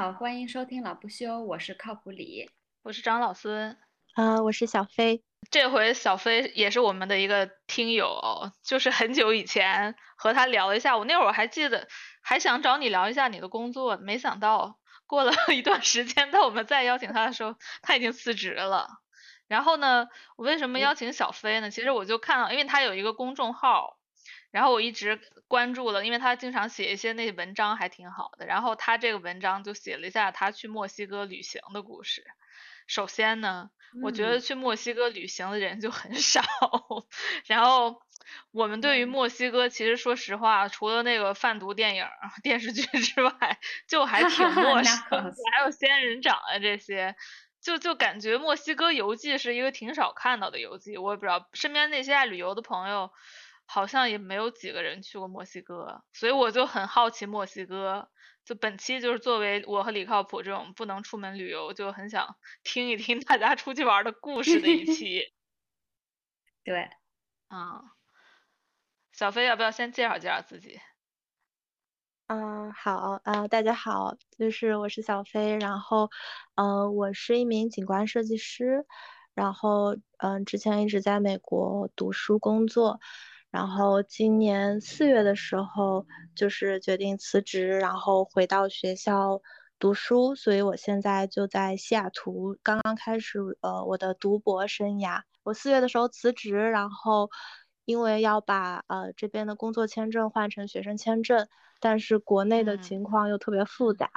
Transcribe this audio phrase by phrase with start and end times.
[0.00, 2.48] 好，欢迎收听老不休，我是靠谱李。
[2.82, 3.76] 我是张老孙，
[4.14, 5.22] 啊，我是小飞。
[5.50, 11.86] 这回小飞也是我们的一个听友，就是很久以前和他聊了一下，我那会儿还记得，
[12.22, 18.88] 还想找你聊一下你的工作，没想到过了 一段时间，当我们再邀请他的时候，他已经辞职了。
[19.48, 21.70] 然后呢，我为什么邀请小飞呢？
[21.70, 23.98] 其实我就看到，因为他有一个公众号，
[24.50, 28.46] 然后我一直关注了，因为他经常写一些那文章还挺好的。
[28.46, 32.24] 然后他这个文章就写了一下他去墨西哥旅行的故事。
[32.86, 33.70] 首先呢，
[34.02, 36.42] 我觉得去墨西哥旅行的人就很 少，
[37.46, 38.02] 然后
[38.50, 42.04] 我们对于墨西哥其实说实话，除了那个贩毒电影、
[42.42, 47.14] 电视剧之外，就还挺 陌生的，还有仙人掌啊这些。
[47.62, 53.12] 就就感觉墨西哥游记是一个挺少看到的游记，我也不知道身边那些爱旅游的朋友，
[53.72, 58.10] 好像也没有几个人去过墨西哥，所以我就很好奇墨西哥。
[58.44, 65.32] 就本期就是作为我和李靠谱这种不能出门旅游，就很想 听一听大家出去玩的故事的一 期。
[66.64, 66.90] 对，
[67.46, 67.82] 啊，
[69.12, 70.80] 小飞要不要先介绍介绍自己？
[72.26, 76.10] 嗯，好，呃，大家好，就是我是小飞，然后，
[76.56, 78.84] 呃，我是一名景观设计师，
[79.34, 82.98] 然后，嗯，之前一直在美国读书工作，
[83.50, 89.40] 然后今年四月的时候就是决定辞职，然后回到学校
[89.78, 95.22] 读书，所以我现在就在西雅图，刚刚开始呃我的读博生涯。
[95.42, 97.30] 我四月的时候辞职，然后
[97.84, 101.48] 因为要把呃这边的工作签证换成学生签证。
[101.82, 104.10] 但是国内的情况又特别复杂，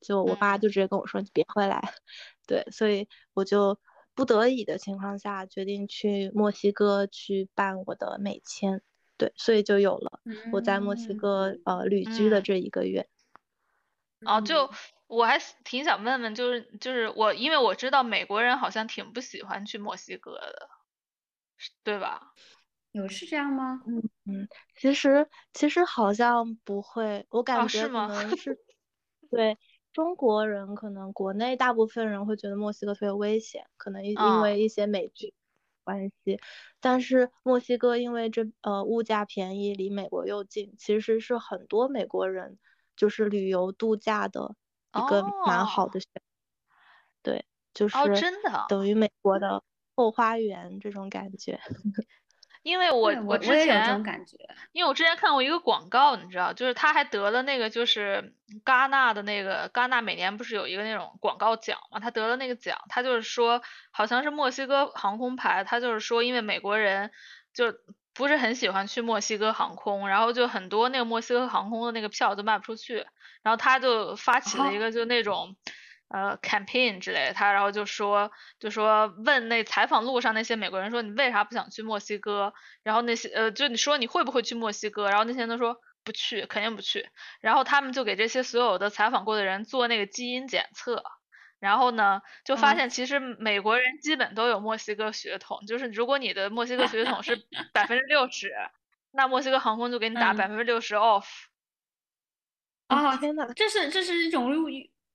[0.00, 1.92] 就我爸就直接跟我说你别回来，
[2.48, 3.78] 对，所以我就
[4.20, 8.82] 不得已的情况下决定去墨西哥去办我的美签，
[9.16, 10.20] 对，所以就有了
[10.52, 13.08] 我在墨西哥呃旅居的这一个月。
[14.26, 14.70] 哦，就
[15.06, 20.68] 我还挺想问问，就是就是我因为我知道美国人好像挺不喜欢去墨西哥的，
[21.82, 22.34] 对吧？
[22.92, 23.82] 有是这样吗？
[23.86, 28.58] 嗯嗯，其实其实好像不会，我感觉可能是
[29.30, 29.56] 对
[30.00, 35.34] 中国人，可能国内大部分人会觉得墨西哥特别危险，可能因因为一些美剧
[35.84, 36.40] 关系。
[36.80, 42.58] 但是墨西哥因为这呃物价便宜，离美国又近，其实是很多美国人
[42.96, 44.54] 就是旅游度假的
[44.94, 46.08] 一个蛮好的选。
[47.22, 47.44] 对，
[47.74, 49.62] 就是真的等于美国的
[49.94, 51.60] 后花园这种感觉。
[52.62, 53.86] 因为我我之前，
[54.72, 58.34] 因为我之前看过一个广告，你知道，就是他还得了那个就是
[58.64, 67.10] 戛纳的那个戛纳每年不是有一个那种广告奖嘛，他得了那个奖，他就是说好像是墨西哥航空牌，他就是说因为美国人
[67.54, 67.74] 就
[68.14, 73.06] 不是很喜欢去墨西哥航空，然后就很多那个墨西哥航空的那个票就卖不出去，
[73.42, 75.56] 然后他就发起了一个就那种。
[76.10, 82.52] 呃，campaign 之类的，他然后就说，就说问那采访路上那些美国人说你为啥不想去墨西哥？
[82.82, 85.08] 然后那些呃，就你说你会不会去墨西哥？
[85.08, 87.08] 然后那些人都说不去，肯定不去。
[87.40, 91.04] 然后他们就给这些所有的采访过的人做那个基因检测，
[91.60, 97.36] 然后呢，就发现其实美国人基本都有墨西哥血统，就是如果你的墨西哥血统是
[97.72, 98.52] 百分之六十，
[99.12, 101.26] 那墨西哥航空就给你打百分之六十 off。
[102.88, 104.68] 啊，天呐，这是这是一种入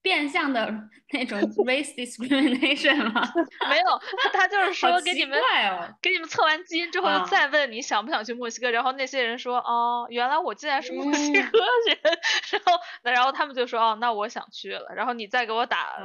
[0.06, 0.72] 变相的
[1.12, 3.24] 那种 race discrimination 吗？
[3.68, 4.00] 没有，
[4.32, 11.58] 他就是说给你们哦，给你们测完基因之后，又再问你想不想去墨西哥，然后那些人说，哦，原来我竟然是墨西哥
[11.88, 11.98] 人，
[12.54, 15.98] 然后那然后他们就说，哦，那我想去了，然后你再给我打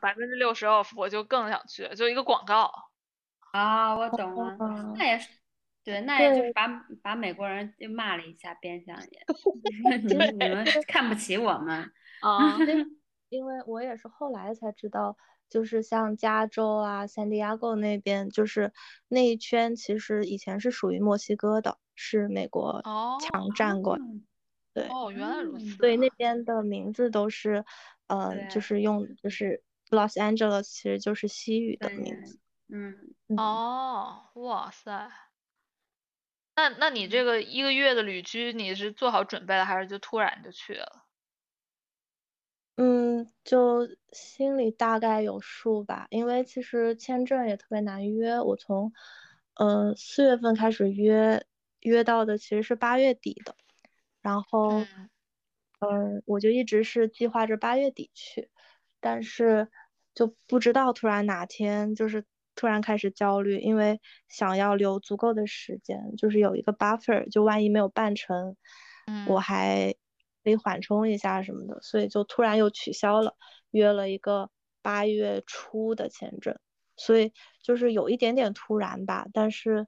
[0.00, 2.70] 百分之六十 off，我就更想去，就一个广告。
[3.50, 4.56] 啊，我懂了，
[4.96, 5.28] 那也是，
[5.84, 6.68] 对，那也就是把
[7.02, 11.90] 把美国人就骂了一下，变相也，你们看不起我们
[12.20, 12.56] 啊。
[13.28, 15.16] 因为我也是后来才知道，
[15.48, 18.72] 就是像加州啊、圣地亚哥那边，就是
[19.08, 22.82] 那一圈其实以前是属于墨西哥的，是美国
[23.20, 23.98] 强占过。
[24.74, 25.64] 对，哦，原来如此。
[25.76, 27.64] 所以那边的名字都是，
[28.06, 32.38] 呃，就是用就是 Los Angeles，其实就是西语的名字。
[32.68, 33.36] 嗯。
[33.36, 35.10] 哦，哇塞。
[36.54, 41.07] 那那你这个一个月的旅居，你是做好准备了，还是就突然就去了？
[42.80, 48.40] 嗯，就心里大概有数吧，因为其实签证也特别难约。
[48.40, 48.92] 我从
[49.56, 51.44] 呃四月份开始约，
[51.80, 53.56] 约到的其实是八月底的，
[54.22, 54.84] 然后
[55.80, 58.48] 嗯，我就一直是计划着八月底去，
[59.00, 59.68] 但是
[60.14, 68.56] 就不知道突然哪天就是突然开始焦虑，因为想要留足够的时间，就是有一个 buffer，就万一没有办成，
[69.26, 69.96] 我还。
[70.48, 73.36] 可以缓冲一下什么的，所以就突然又取消了，
[73.70, 74.48] 约了一个
[74.80, 76.58] 八月初的签证，
[76.96, 79.86] 所以就是有一点点突然吧，但是，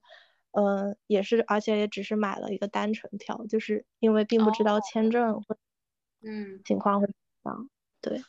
[0.51, 5.57] 嗯，也是，而且也只是买了一个单程票，就是因为并不知道签证会，
[6.21, 7.15] 嗯，情况会怎
[7.45, 7.71] 样，
[8.03, 8.23] 对，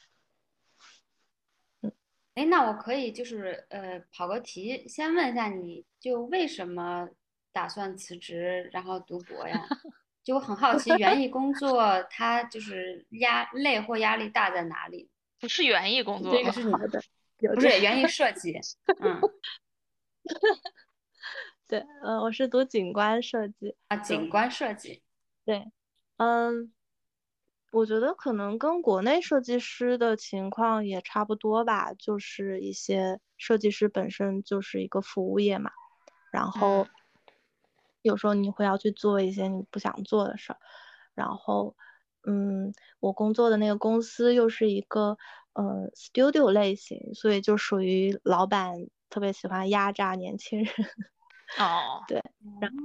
[1.81, 1.91] 嗯，
[2.35, 7.09] 哎，那我可以就是呃跑个题，先问一下，你就为什么
[7.51, 9.67] 打算辞职然后读博呀？
[10.23, 15.09] 就我很好奇，园艺工作它就是压累或压力大在哪里？
[15.41, 17.01] 不是园艺工作，这个是你的，
[17.55, 18.59] 不是园艺设计。
[18.99, 19.19] 嗯，
[21.67, 25.01] 对，呃，我是读景观设计啊，景观设计。
[25.43, 25.71] 对，
[26.17, 26.71] 嗯，
[27.71, 35.71] 我觉得可能跟国内设计师的情况也差不多吧，就是一些设计师本身就是一个服务业嘛，
[36.31, 36.87] 然后。
[38.01, 40.59] 有时候你会要去做一些你不想做的事儿，
[41.13, 41.75] 然后，
[42.27, 45.17] 嗯，我工作的那个公司又是一个，
[45.53, 50.73] 呃，studio 类型，所以就属于老板特别喜欢压榨年轻人。
[51.59, 52.21] 哦，对，
[52.59, 52.77] 然后，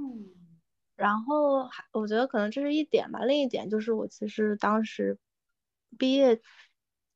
[0.95, 5.17] 然后还我觉得可能这是一点吧，另一点就是我其实当时
[5.97, 6.41] 毕业，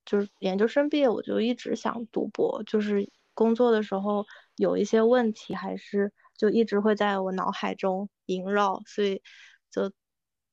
[0.05, 4.25] 就是研究生毕业，我就一直想读博，就是工作的时候
[4.55, 6.11] 有一些问题还是。
[6.41, 9.21] 就一直会在我脑海中萦绕，所以
[9.69, 9.93] 就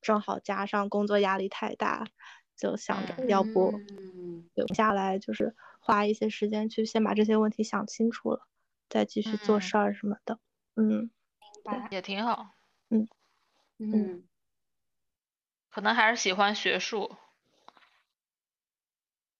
[0.03, 2.07] 正好加上工作压力太大，
[2.59, 3.81] 就想着要不
[4.53, 8.47] 留下来，就是花一些时间去先把这些问题想清楚了，
[8.91, 10.39] 再继续做事儿什么的。
[10.75, 11.11] 嗯，
[11.91, 12.51] 也挺好。
[12.91, 13.09] 嗯
[13.79, 14.29] 嗯，
[15.71, 17.17] 可能还是喜欢学术。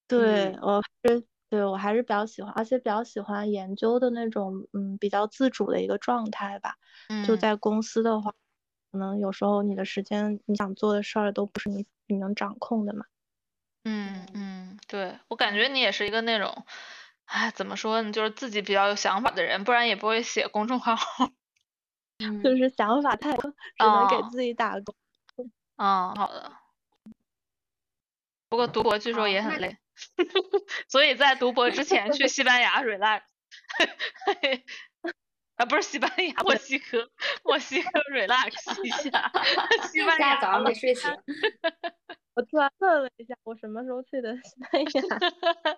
[0.07, 1.27] 对我是。
[1.51, 6.77] 对我还是比较喜欢，而且比较喜欢研究的那种，嗯，比较自主的一个状态吧。
[7.27, 8.33] 就在公司的话，
[8.93, 13.05] 可能有时候你的时间，你想做的事儿都不是你你能掌控的嘛。
[13.85, 16.67] 嗯嗯，对我感觉你也是一个那种，
[17.27, 20.95] 哎，怎么说呢，就是自己比较有想法的人，不然也不会写公众号。
[22.43, 24.95] 就是想法太多，只能给自己打工。
[25.77, 26.53] 嗯，好的。
[28.51, 29.79] 不过读博据说也很累。
[30.89, 33.23] 所以在读博之前去西班牙 relax，
[35.57, 37.11] 啊不是西班牙墨西哥，
[37.45, 38.53] 墨西哥 relax
[38.85, 39.31] 一下。
[39.91, 41.11] 西班牙早上没睡醒。
[42.35, 45.77] 我突然问了一下，我什么时候去的西班牙？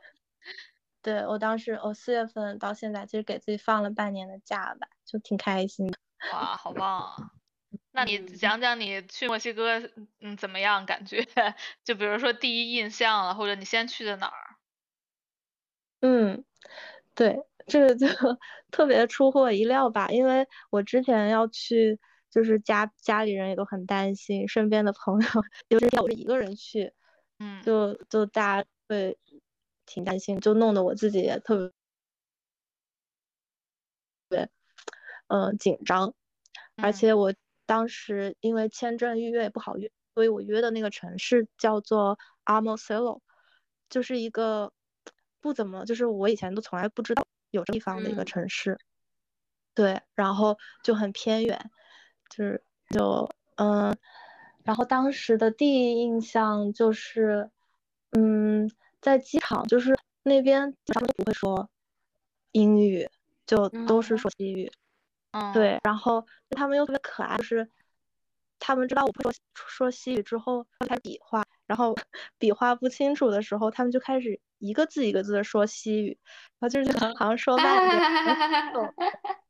[1.02, 5.98] 对我当时我四月份到现在，其实给自己放了半年的假吧，就挺开心的。
[6.32, 7.16] 哇，好棒啊！
[7.92, 9.80] 那你讲讲你去墨西哥，
[10.20, 10.86] 嗯，怎么样？
[10.86, 11.24] 感觉
[11.84, 14.56] 就比如说第一印象了，或者你先去的哪儿？
[16.02, 16.44] 嗯，
[17.14, 18.06] 对，这个就
[18.70, 21.98] 特别出乎我意料吧，因为我之前要去，
[22.30, 25.28] 就是家家里人也都很担心，身边的朋友，
[25.68, 26.92] 有时我是一个人去，
[27.38, 29.18] 嗯，就就大家会
[29.86, 31.72] 挺担心，就弄得我自己也特别，
[34.28, 34.48] 对，
[35.28, 36.14] 嗯，紧张，
[36.76, 37.34] 而且我。
[37.70, 43.22] 当时因为签证预约也不好约，所以我约的那个城市叫做 a m o s e l o
[43.88, 44.72] 就是一个
[45.40, 48.76] 不怎么，就是我以前都从来不知道有这地方的一个城市。
[49.72, 51.70] 对，然后就很偏远，
[52.28, 53.96] 就是就嗯，
[54.64, 57.48] 然后当时的第一印象就是，
[58.10, 58.68] 嗯，
[59.00, 61.70] 在机场就是那边他们都不会说
[62.50, 63.08] 英语，
[63.46, 64.66] 就都是说西语。
[64.66, 64.89] 嗯，
[65.54, 67.68] 对，然后他们又特别可爱，就是
[68.58, 71.96] 他们知道我不说说西语之后，开始比划，然后
[72.38, 76.18] 比划不清楚的时候，他们就开始一个字一个字的说西语，
[76.58, 77.98] 然后就是 好像说慢点。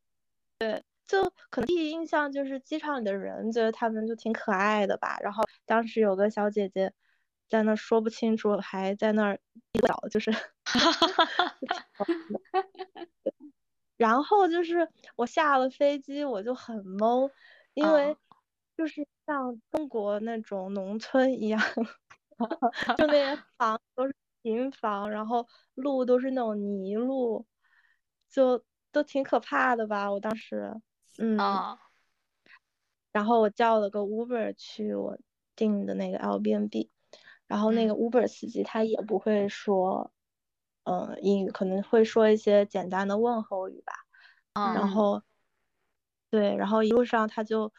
[0.59, 5.17] 对，就可能第一印象就是机场里的人觉得他们就挺可爱的吧。
[5.23, 6.93] 然后当时有个小姐姐
[7.49, 9.41] 在那说不清楚，还在那儿
[9.87, 10.31] 脚，就是。
[14.01, 17.31] 然后就是我下了飞机，我就很懵，
[17.75, 18.17] 因为
[18.75, 21.61] 就是像中国那种农村一样，
[22.97, 27.45] 就那些 房都是平房，然后路都是那种泥路，
[28.31, 30.11] 就都挺可怕的吧。
[30.11, 30.75] 我当时，
[31.19, 31.37] 嗯，
[33.13, 35.19] 然后我叫了个 Uber 去我
[35.55, 36.89] 订的那个 Airbnb，
[37.47, 40.11] 然后那个 Uber 司机他也不会说，
[40.91, 43.93] 嗯，英语可能会说一些简单的问候语吧，
[44.75, 45.23] 然后，
[46.31, 47.73] 对，然后一路上他就，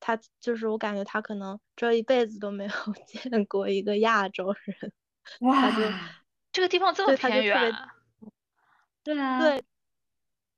[0.00, 2.70] 他就是我感觉他可能这一辈子都没有
[3.08, 4.92] 见过一个亚洲人，
[5.40, 5.70] 哇，
[6.52, 7.72] 这个地方这么偏远，
[9.02, 9.64] 对啊，对。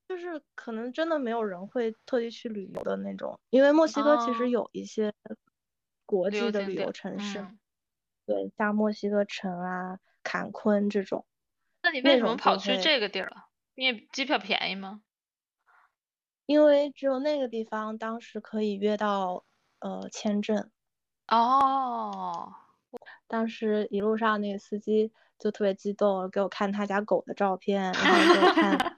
[0.09, 5.15] 就是可能真的没有人会特地去旅游的那种，因为墨西哥其实有一些
[6.05, 7.47] 国际的旅游城市，
[8.27, 11.25] 对，像墨西哥城啊、坎昆这种。
[11.91, 13.49] 那你为什么跑去这个地儿了？
[13.75, 15.03] 因为机票便宜吗？
[16.47, 19.45] 因为只有那个地方当时可以约到
[19.81, 20.71] 呃签证。
[21.27, 22.55] 哦。
[23.27, 28.97] 当时一路上那个司机就特别激动，给我看他家狗的照片，然后给我看。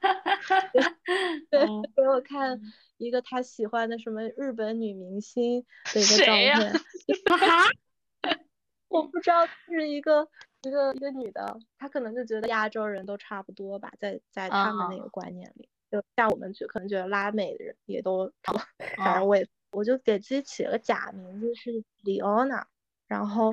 [1.50, 1.60] 对，
[1.96, 2.60] 给我看
[2.98, 6.72] 一个他喜欢的什么日本女明星的一个照片。
[8.88, 10.28] 我不知道是一个
[10.62, 18.64] 一个一个女的，她可能就觉得亚洲人都差不多吧，在在他们那个观念里，就像我们觉可能觉得拉美的人也都差不多。
[18.96, 22.64] 反正我也我就给自己起了个假名字是 Leona，
[23.06, 23.52] 然后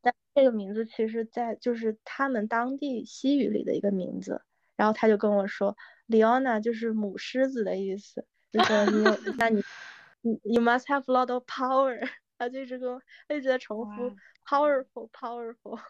[0.00, 4.42] 但这个名字其实在就是他们当地西语里的一个名字。
[4.76, 5.74] 然后他就跟我说
[6.06, 9.64] ，Leona 就是母狮子的意思，就说你有， 那你，
[10.20, 11.98] 你 you must have a lot of power。
[12.36, 13.00] 他就一直跟我
[13.34, 15.80] 一直在重复 powerful powerful，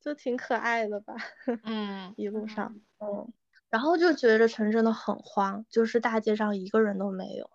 [0.00, 1.14] 就挺可爱的吧。
[1.64, 3.32] 嗯，一路上，嗯，
[3.70, 7.50] 然后就觉着城真的很荒，就是大街上一个人都没有，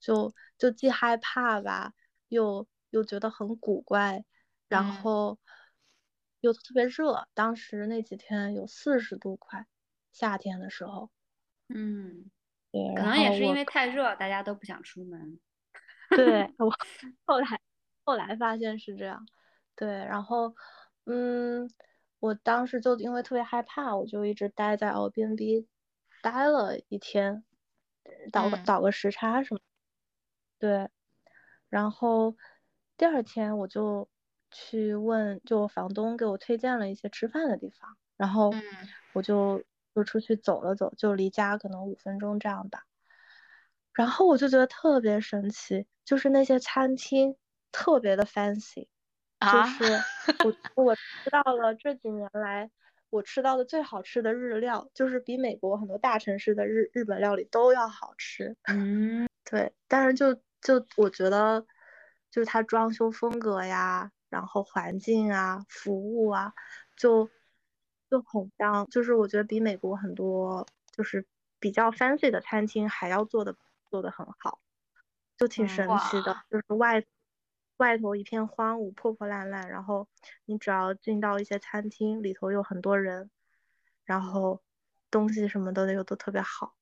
[0.00, 1.92] 就就既害怕吧，
[2.28, 4.24] 又又觉得很古怪，
[4.68, 5.38] 然后
[6.40, 9.66] 又特别热，当时那几天有四十度快。
[10.12, 11.10] 夏天的时候，
[11.68, 12.30] 嗯，
[12.72, 15.38] 对，可能也是因为太热，大家都不想出门。
[16.08, 16.74] 对 我
[17.26, 17.60] 后来
[18.02, 19.26] 后来发现是这样，
[19.74, 20.54] 对，然后
[21.06, 21.70] 嗯，
[22.20, 25.66] 我当时就因为特别害怕，我就一直待在 Airbnb
[26.22, 27.44] 待了一天，
[28.30, 29.60] 倒个倒个时差什么，
[30.58, 30.90] 对，
[31.68, 32.36] 然后
[32.96, 34.08] 第二天我就
[34.50, 38.52] 去问，就房东给我推荐了一些吃饭的地方，然后
[39.14, 39.64] 我就。
[39.96, 42.82] 就出去走了走，就离家可能五分钟这样吧。
[43.94, 47.34] 然后我就觉得特别神奇，就是那些餐厅
[47.72, 48.88] 特别的 fancy，
[49.40, 50.00] 就是
[50.74, 52.70] 我我吃到了这几年来
[53.10, 58.56] 我吃到的最好吃的日料，就是比美国很多大城市的日日本料理都要好吃。
[58.64, 61.66] 嗯， 对，但是就就我觉得，
[62.30, 66.52] 就是它装修风格呀，然后环境啊，服务啊，
[66.96, 67.28] 就。
[68.08, 71.26] 就很像，就是我觉得比美国很多就是
[71.58, 73.56] 比较 fancy 的餐厅还要做的
[73.90, 74.60] 做的很好，
[75.36, 76.44] 就挺神奇的。
[76.48, 77.04] 就是外
[77.78, 80.08] 外头一片荒芜破破烂烂，然后
[80.44, 83.30] 你只要进到一些餐厅里头有很多人，
[84.04, 84.62] 然后
[85.10, 86.74] 东西什么的又都特别好，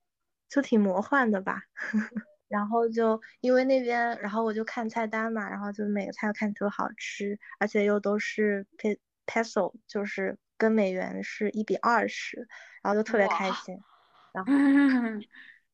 [0.48, 1.62] 就挺魔幻的吧。
[2.48, 8.66] 然后就因为那边，然后我就看菜单嘛，然后就每个菜看特好吃，而且又都是
[9.26, 10.38] peso，就是。
[10.56, 12.46] 跟美元是一比二十，
[12.80, 13.76] 然后就特别开心。
[14.32, 14.52] 然后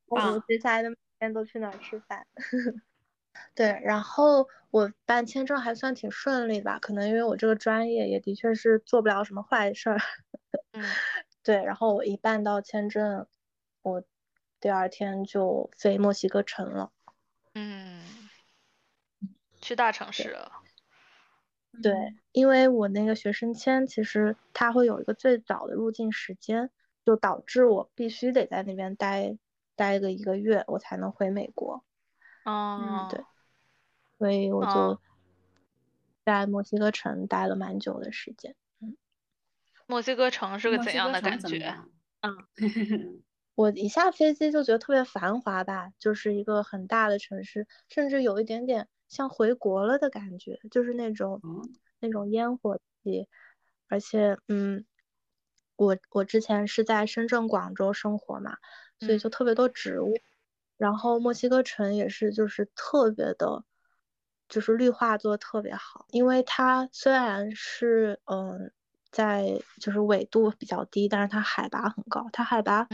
[0.08, 2.26] 我接下来的每天都去哪儿吃饭。
[3.54, 9.98] 对，然后我办签证还算挺顺利吧，可能因为我这个专业也的确是做不了什么坏事儿。
[10.72, 10.82] 嗯，
[11.42, 13.26] 对，然后我一办到签证，
[13.82, 14.02] 我
[14.60, 16.90] 第二天就飞墨西哥城了。
[17.54, 18.02] 嗯，
[19.60, 20.52] 去大城市了。
[21.82, 21.94] 对，
[22.32, 26.70] 因为我那个学生签，其实它会有一个最早的入境时间，
[27.06, 29.38] 就导致我必须得在那边待
[29.76, 31.84] 待个一个月，我才能回美国。
[32.44, 33.24] 哦，对，
[34.18, 35.00] 所以我就
[36.24, 38.54] 在墨西哥城待了蛮久的时间。
[38.80, 38.96] 嗯，
[39.86, 41.74] 墨西哥城是个怎样的感觉？
[42.20, 42.36] 嗯，
[43.54, 48.88] 我一下飞机就觉得特别繁华吧，就是一个很大的城市，甚至有一点点。
[49.08, 51.42] 像回国了的感觉，就是那种
[51.98, 53.26] 那种烟火气，
[53.88, 54.86] 而且嗯，
[55.74, 58.58] 我我之前是在深圳、广州生活嘛，
[59.00, 60.14] 所以就特别多植物，
[60.80, 63.64] 然后墨西哥城也是，就是特别的，
[64.48, 68.72] 就是绿化做的特别好，因为它虽然是嗯
[69.10, 72.88] 在就是纬度比较低，但是它海拔很高，它海拔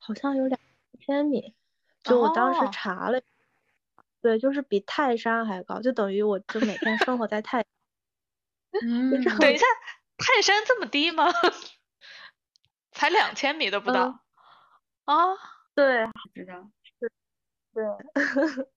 [0.00, 0.58] 好像有两
[0.98, 1.54] 千米，
[2.02, 3.20] 就我当时查了。
[4.20, 7.64] 对，就是比泰山还高，就等于我就每天生活在泰。
[8.82, 9.64] 嗯，等一下，
[10.18, 11.32] 泰山这么低吗？
[12.90, 14.24] 才两千米都不到。
[15.04, 15.14] 啊，
[15.76, 16.68] 对，知道。
[17.74, 17.84] 是，对。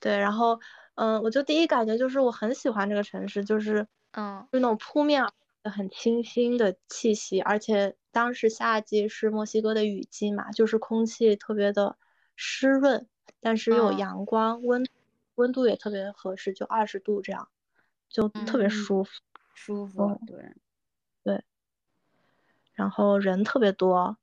[0.00, 0.60] 对，然后
[0.94, 5.32] 嗯，我就第一感觉就是我很喜欢这个城市，就是嗯，就那种扑面而
[5.64, 11.96] 的很清新的气息，而且当时夏季是墨西哥的雨季嘛，就是空气特别的
[12.36, 13.08] 湿润，
[13.40, 14.86] 但是又有嗯阳光，温
[15.34, 17.48] 温度也特别合适，就二十度这样，
[18.08, 19.10] 就特别嗯舒服。
[19.54, 20.20] 舒服，嗯
[21.24, 21.42] 对，
[22.74, 24.16] 然后人特别多，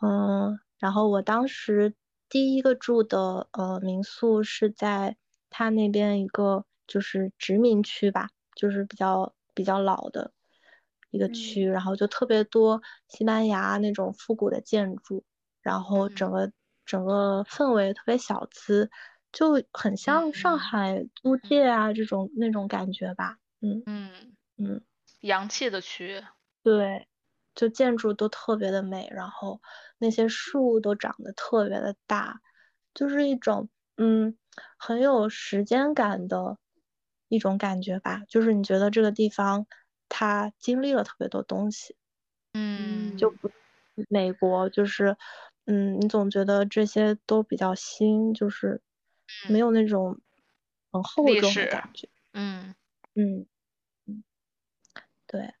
[0.00, 1.94] 嗯，然后我当时
[2.30, 5.16] 第一个住的呃民宿是在
[5.50, 10.32] 他那边一个就是殖民区吧，就是比较比较老的
[11.10, 15.24] 一个区，然后就特别多西班牙那种复古的建筑，
[15.60, 16.52] 然后整个
[16.86, 18.88] 整个氛围特别小资，
[19.32, 23.84] 就很像上嗯海租界啊这种那种感觉吧，嗯。
[23.86, 24.80] 嗯，嗯。
[25.20, 26.22] 洋气的区，
[26.64, 27.08] 对，
[27.60, 29.60] 就建筑都特别的美，然后
[29.98, 32.40] 那些树都长得特别的大，
[32.94, 34.34] 就是一种嗯
[34.78, 36.56] 很有时间感的
[37.28, 38.22] 一种感觉吧。
[38.26, 39.66] 就是你觉得这个地方
[40.08, 41.94] 它经历了特别多东西，
[42.54, 43.52] 嗯，就不
[44.08, 45.18] 美国就是
[45.66, 48.80] 嗯你总觉得这些都比较新，就是
[49.50, 50.18] 没有那种
[50.90, 52.08] 很厚重的感觉。
[52.32, 52.74] 嗯，
[53.14, 53.46] 嗯
[54.06, 54.24] 嗯，
[55.26, 55.52] 对。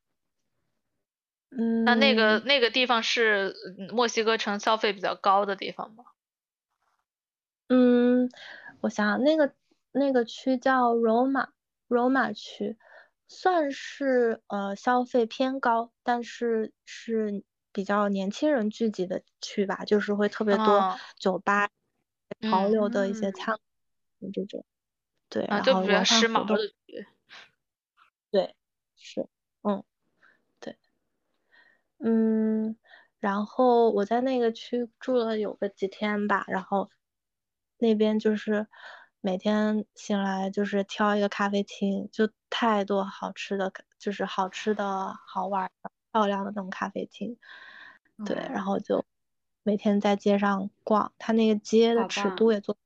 [1.50, 6.04] 嗯，那那个那个地方是嗯墨西哥城消费比较高的地方吗？
[7.68, 8.28] 嗯，
[8.80, 9.54] 我想想，那个
[9.92, 11.48] 那个区叫罗马，
[11.88, 12.76] 罗马区，
[13.28, 21.68] 算是呃消费偏高，但是是比较年轻人聚集的区吧，就是会特别多哦酒吧、
[22.40, 23.58] 潮嗯流的一些嗯餐
[24.20, 24.64] 饮这种，
[25.28, 27.06] 对，啊，然就比较时髦动，的区。
[28.32, 28.54] 对，
[28.96, 29.28] 是，
[29.62, 29.89] 嗯，对，
[32.02, 32.76] 嗯，
[33.18, 36.90] 然后我在那个区住了有个几天吧，然后
[37.78, 38.66] 那边就是
[39.20, 47.36] 每天醒来就是挑一个咖啡厅，就太多好吃的，就是好吃的好玩的、漂亮的那种咖啡厅，
[48.24, 49.04] 对，哇然后就
[49.62, 52.76] 每天在街上逛，它那个街的尺度也做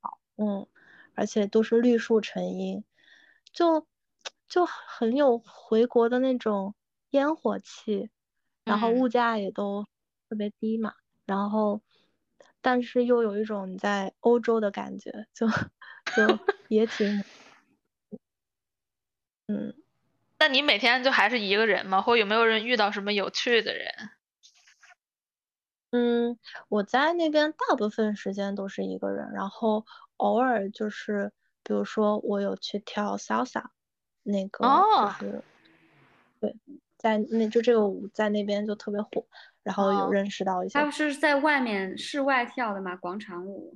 [0.00, 0.66] 好，嗯，
[1.14, 2.84] 而且都是绿树成荫，
[3.52, 3.86] 就
[4.48, 6.74] 就很有回国的那种
[7.10, 8.10] 烟火气。
[8.68, 9.86] 然后嗯物价也都
[10.28, 10.92] 特别低嘛，
[11.26, 11.80] 然后
[12.60, 17.24] 但是又有一种你在欧洲的感觉，就就也挺，
[19.48, 19.74] 嗯
[20.38, 22.00] 那你每天就还是一个人吗？
[22.02, 23.92] 或有没有人遇到什么有趣的人？
[25.90, 29.86] 嗯，我在那边大部分时间都是一个人，然后
[30.18, 31.32] 偶尔就是
[31.64, 33.64] 比如说我有去跳 salsa，
[34.22, 35.44] 那个就哦是
[36.40, 36.54] 对，
[36.98, 39.24] 在那就这个舞在那边就特别火，
[39.62, 42.94] 然后有哦认识到一些他不是在外面室外跳的吗？
[42.96, 43.72] 广场舞。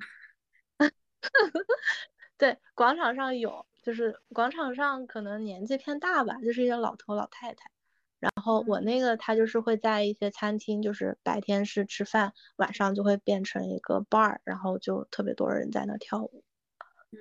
[2.36, 7.70] 对，广场上有，就是广场上可能年纪偏大吧，就是一些老头老太太。
[8.18, 16.44] 然后我那个他就是会在一些餐厅，就是白天是吃饭，晚上就会变成一个 bar，然后就特别多人在那跳舞。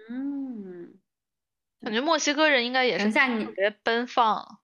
[0.10, 0.94] 嗯，
[1.82, 4.60] 感觉墨西哥人应该也是等一下你特别奔放、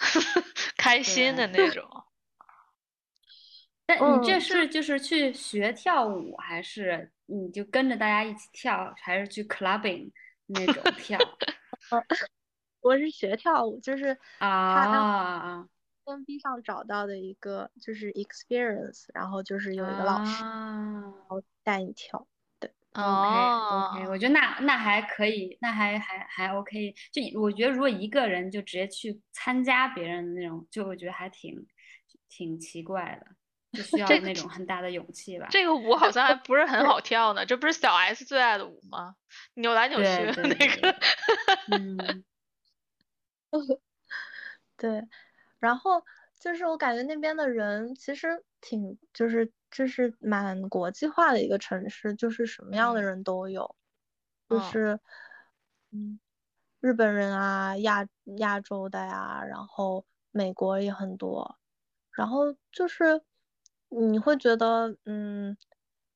[0.76, 1.84] 开心的那种。
[3.86, 10.12] 但你这嗯是就是去学跳舞，还是你就跟着大家一起跳，还是去 clubbing
[10.46, 11.18] 那种 跳？
[12.80, 15.66] 我是学跳舞，就是啊
[16.06, 22.26] 跟 B 上找到的一个就是 experience，然后就是有一个老师，啊然后带你跳。
[22.94, 26.94] 哦 OK，我觉得那那还可以，那还还还 OK。
[27.12, 31.66] 就我觉得如果一个人就直接去参加别人的那种，就我觉得还挺
[32.28, 33.26] 挺奇怪的，
[33.78, 35.46] 就需 要那种很大的勇气吧。
[35.50, 39.14] 这个舞好像还 不是很好跳呢，这不是小 S 最爱的舞吗？
[39.54, 41.00] 扭来扭去的那对对个。
[41.68, 42.24] 嗯，
[44.76, 45.06] 对，
[45.60, 46.04] 然后
[46.40, 53.76] 就是我感觉那边的人其实挺，就是就是蛮国际化的一个城市，就是什么样的嗯人都有，
[54.48, 55.00] 就嗯是
[55.92, 56.18] 嗯，
[56.80, 58.06] 日本人啊，亚
[58.38, 61.58] 亚洲的呀，然后美国也很多，
[62.12, 63.22] 然后就是
[63.88, 65.56] 你会觉得嗯，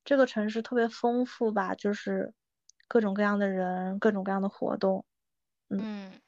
[0.04, 2.32] 这个城市特别丰富吧，就是
[2.88, 5.04] 各种各样的人，各种各样的活动。
[5.68, 6.20] 嗯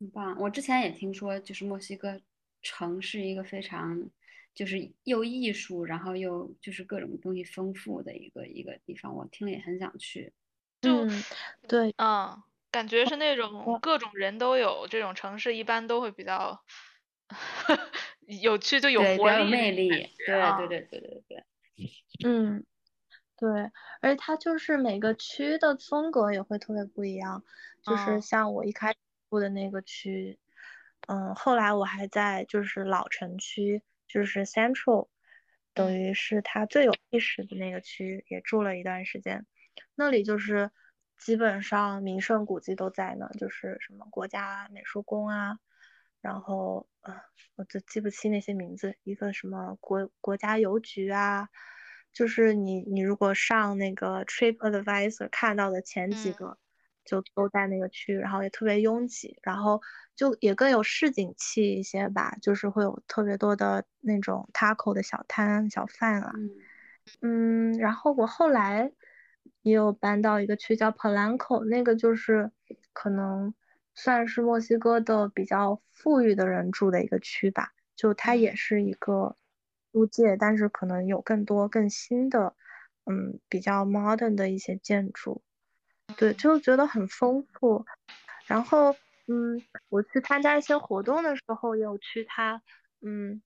[0.00, 0.36] 很棒。
[0.40, 2.20] 我之前也听说，就是墨西哥
[2.62, 4.10] 城是一个非常
[4.54, 9.14] 就是又艺术，然后又就是各种东西丰富的一个一个地方。
[9.14, 10.32] 我听了也很想去。
[10.80, 11.22] 就嗯，
[11.68, 16.62] 对，嗯，感觉是那种各种人都有，这种城市一般都会比较
[18.26, 19.88] 有趣，就有活力。
[20.26, 21.44] 对对对对对对。
[22.26, 22.64] 嗯，
[23.36, 23.48] 对，
[24.00, 27.42] 而且它就是每个区的风格也会特别不一样。
[27.82, 28.98] 就是哦像我一开始
[29.30, 30.38] 住的那个区，
[31.08, 33.82] 嗯，后来我还在就是老城区，
[34.12, 35.08] 就是 Central，
[35.72, 39.46] 等嗯于是它最有历史的那个区，也住了一段时间。
[39.94, 40.70] 那里就是
[41.16, 45.58] 基本上名胜古迹都在那，就是什么国家美术宫啊，
[46.20, 47.14] 然后呃，
[47.56, 51.48] 我就记不清那些名字，一个什么国国家邮局啊，
[52.12, 56.58] 就是你你如果上那个 Trip Advisor 看到的前几嗯个，
[57.04, 59.80] 就都在那个区，然后也特别拥挤，然后
[60.14, 66.32] 就也更有市井气一些吧，就是会有特别多的那种 taco 的小摊小贩啊。
[66.34, 66.50] 嗯
[67.22, 68.92] 嗯，然后我后来
[69.62, 72.52] 也有搬到一个区叫 Polanco，那个就是
[72.92, 73.52] 可能
[73.94, 79.36] 算是墨西哥的比较富裕的人住的一个区吧，就它也嗯是一个
[79.92, 82.54] 租界，但是可能有更多更新的，
[83.06, 85.42] 嗯，比较 modern 的一些建筑，
[86.16, 87.84] 对，嗯就觉得很丰富。
[88.46, 88.94] 然后，
[89.26, 92.62] 嗯，我去参加一些活动的时候，也有去他，
[93.00, 93.42] 嗯，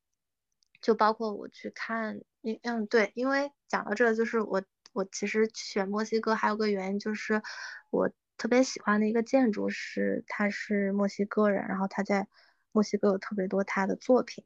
[0.81, 7.42] 就包括我去看，嗯嗯，对，因为讲到这个，就是我我其实选墨西哥还有个原因，就是
[7.90, 12.29] 我特别喜欢的一个建筑师，他是墨西哥人，然后他在
[12.72, 14.44] 墨西哥有特别多他的作品，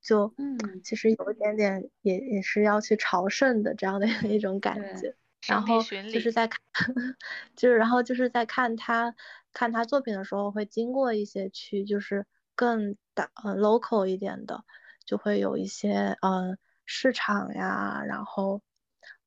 [0.00, 5.16] 就嗯其实有一点点也也是要去朝圣的这样的一嗯种感对觉。
[5.46, 6.58] 圣然后就是在看，
[7.56, 9.14] 就是然后就是在看他
[9.52, 14.64] 看他作品的时候，会经过一些区，就是更大呃 local 一点的，
[15.04, 18.62] 就会有一些呃市场呀，然后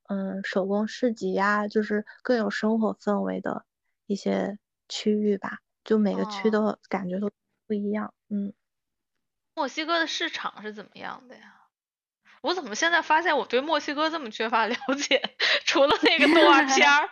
[0.09, 3.65] 嗯手工市集呀，就是更有生活氛围的
[4.05, 4.57] 一些
[4.89, 7.31] 区域吧，就每个区哦的感觉都
[7.67, 8.53] 不一样，嗯。
[9.57, 11.58] 墨西哥的市场是怎么样的呀？
[12.41, 14.75] 我怎么现在发现我对墨西哥这么缺乏了
[15.07, 15.21] 解？
[15.65, 17.09] 除了那个动画片儿，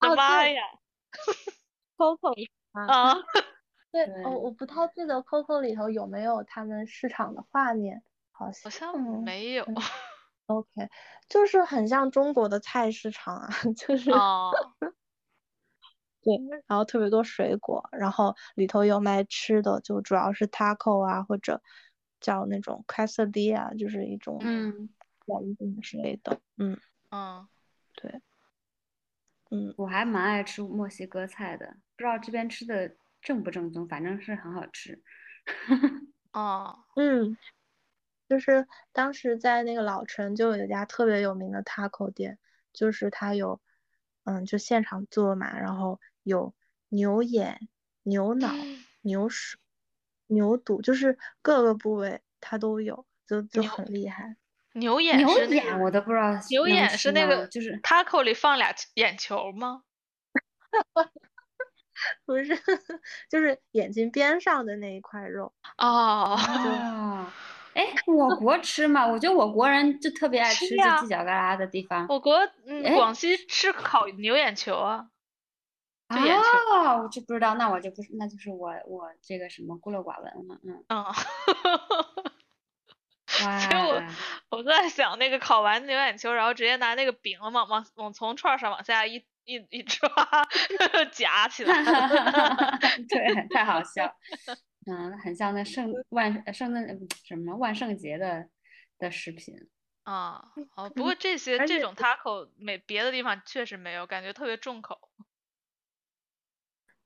[0.00, 0.62] 我的妈呀
[1.96, 2.34] ！Coco
[2.72, 3.14] 啊，啊，
[3.92, 8.02] 对，我哦，我不太记得 Coco 里头有没有他们市场的画面，
[8.32, 9.66] 好好像没有。
[10.46, 10.88] OK，
[11.28, 14.50] 就是很像中国的菜市场啊，就是哦，
[16.22, 21.60] 对，然后特别多水果，然后里头有卖吃的，就主要是 taco 啊，或者
[22.20, 24.88] 叫那种 quesadilla，就是一种嗯，
[25.26, 26.78] 圆饼之类的，嗯，
[27.10, 27.46] 嗯，
[27.94, 28.20] 对，
[29.50, 35.02] 嗯，我还蛮爱吃墨西哥菜的，不知道这边吃的正不正宗，反正是很好吃。
[36.32, 37.36] 哦，嗯，
[38.28, 42.38] 就是当时在那个老城就有一家特别有名的 taco 店，
[42.72, 43.60] 就是它有，
[44.24, 46.54] 嗯，就现场做嘛，然后有
[46.90, 47.68] 牛眼、
[48.02, 48.52] 牛脑、
[49.00, 49.58] 牛舌、
[50.28, 54.36] 牛肚，就是各个部位它都有，就就很厉害。
[54.74, 59.82] 牛眼牛是那眼我都不知道牛眼是那个就是 taco 里放俩眼球吗？
[62.24, 62.44] 不是，
[63.28, 65.52] 就是眼睛边上的那一块肉。
[65.78, 67.34] 哦，啊，
[67.74, 72.06] 哎，我国吃嘛，我觉得我国人就特别爱吃这犄角旮旯的地方。
[72.08, 72.38] 我国
[72.94, 75.08] 广西吃烤牛眼球啊，
[76.08, 76.42] 就眼球。
[76.72, 81.04] 哦，我就不知道，那我就不是，那就是我我这个什么孤陋寡闻了，嗯，嗯，
[83.44, 84.02] 哇， 所以我
[84.58, 90.08] 我在想那个烤完牛眼球，然后直接拿那个饼往往往从串儿上往下一一一抓，
[91.12, 92.78] 夹起来了。
[93.08, 94.16] 对，太好笑，
[94.86, 96.94] 嗯，很像那圣万呃圣诞呃
[97.24, 98.48] 什么万圣节的
[98.98, 99.54] 的食品，
[100.04, 100.42] 啊，
[100.76, 104.98] 哦，不过这些这种 taco 没别的地方确实没有，感觉特别重口。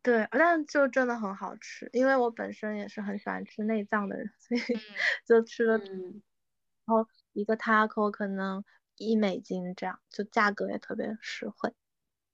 [0.02, 4.82] 对，但就真的很好吃，因为我本身也是很喜欢吃内脏的人，所以嗯
[5.26, 6.22] 就吃了，嗯，
[6.84, 8.64] 然后一个 taco 可能
[8.96, 11.72] 一美金这样，就价格也特别实惠。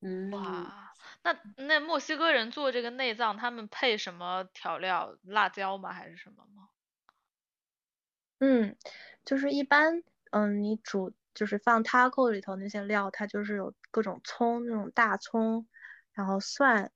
[0.01, 5.19] 嗯，哇，那那墨西哥人做这个内脏，他们配什么调料？
[5.23, 5.93] 辣椒吗？
[5.93, 6.69] 还是什么吗？
[8.39, 8.77] 嗯，
[9.25, 15.67] 就是一般，嗯，你煮就是放 taco 里头那些料，它就是有各种葱，那种大葱，
[16.13, 16.93] 然后蒜，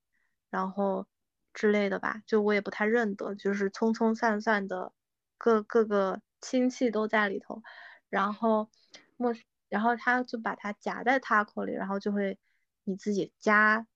[0.53, 1.07] 然后
[1.55, 4.93] 之类的吧，就我也不太认得，就是葱葱蒜蒜的
[5.39, 7.63] 各各个亲戚都在里头，
[8.11, 8.69] 然后
[9.17, 9.35] 墨，
[9.71, 12.39] 然后他就把它夹在 taco 里，然后就会
[12.85, 13.87] 你自己加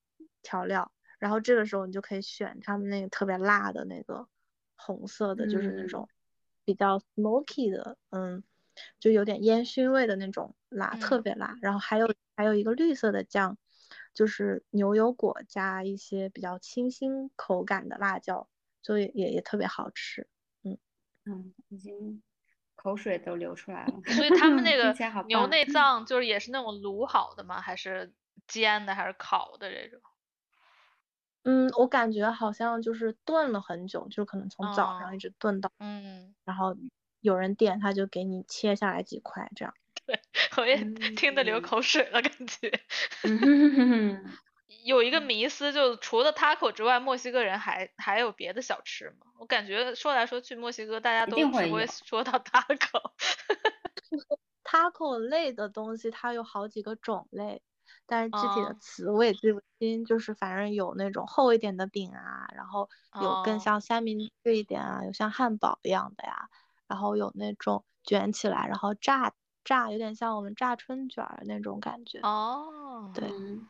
[0.42, 4.26] 调料，然后这个时候你就可以选他们那个特别辣的那个
[4.76, 6.08] 红色的，就是那嗯种。
[6.64, 8.42] 比较 smoky 的，嗯，
[8.98, 11.56] 就有点烟熏味的那种辣，特嗯别辣。
[11.62, 13.56] 然后还有还有一个绿色的酱，
[14.16, 18.48] 就是牛油果加一些比较清新口感的辣椒，
[18.82, 20.26] 所以也也特别好吃。
[20.62, 20.78] 嗯
[21.26, 22.22] 嗯，已经
[22.74, 23.92] 口水都流出来了。
[24.06, 24.94] 所以他们那个
[25.26, 27.60] 牛内脏就是也是那种卤好的吗？
[27.60, 28.14] 还是
[28.46, 30.00] 煎的，还是烤的这种？
[31.44, 36.74] 嗯，我感觉好像就是炖了很久，就可能从早上哦一直炖到，嗯，然后
[37.20, 39.74] 有人点他就给你切下来几块这样。
[40.56, 40.76] 我也
[41.16, 42.80] 听得流嗯口水了，感觉。
[44.84, 49.26] 有一个迷思，就除了 taco 之外，墨西哥人还还有别的小吃吗？
[49.38, 53.12] 我感觉说来说去，墨西哥大家都只会 说到 taco。
[54.64, 57.62] taco 类的东西它有好几个种类，
[58.06, 62.88] 但是具体的哦词我也记不清，就是反正有那种厚一点的饼啊，然后
[63.22, 66.48] 有更哦像三明治一点啊，有像汉堡一样的呀，
[66.88, 69.32] 然后有那种卷起来，然后炸
[69.66, 72.20] 炸，有点像我们炸春卷儿那种感觉。
[72.20, 73.28] 哦，对。
[73.28, 73.68] 嗯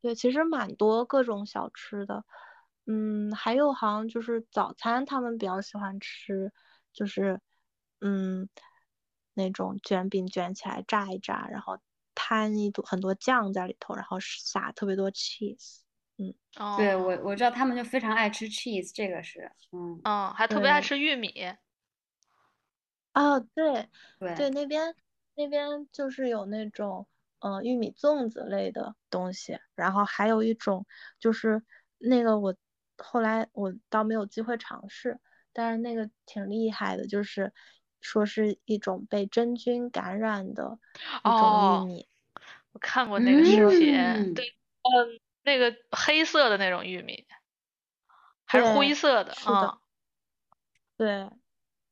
[0.00, 2.26] 对，其实蛮多各种小吃的，
[2.84, 6.52] 嗯，还有好像就是早餐他们比较喜欢吃，
[6.92, 7.40] 就是
[8.02, 8.46] 嗯
[9.32, 11.78] 那种卷饼卷起来炸一炸，然后
[12.14, 15.78] 摊一多很多酱在里头，然后撒特别多 cheese，
[16.56, 20.82] 哦，对我我知道他们就非常爱吃 cheese，这个是，嗯，嗯，还特别爱。
[20.82, 21.32] 吃玉米。
[23.14, 24.94] 哦，对对对，那边
[25.34, 27.06] 那边就是有那种
[27.40, 30.86] 呃玉米粽子类的东西，然后还有一种
[31.18, 31.62] 就是
[31.98, 32.54] 那个我
[32.98, 35.18] 后来我倒没有机会尝试，
[35.52, 37.52] 但是那个挺厉害的，就是
[38.00, 40.78] 说是一种被真菌感染的
[41.24, 42.08] 一种哦玉米，
[42.72, 44.44] 我看过那个视频，嗯对，
[44.82, 47.26] 嗯，那个黑色的那种玉米，
[48.44, 49.78] 还是灰色的，是的嗯，
[50.96, 51.30] 对，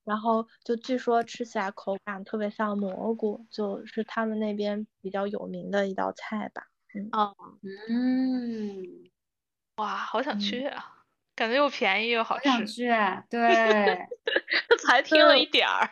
[0.04, 6.66] 然后就据说吃起来口感特别像蘑菇，就是他们那边比较有名的一道菜吧。
[6.94, 9.10] 嗯哦，嗯，
[9.76, 13.38] 哇，好想嗯去啊，感觉又便宜又好吃想吃，去啊，对，
[14.86, 15.90] 才 听了一点儿。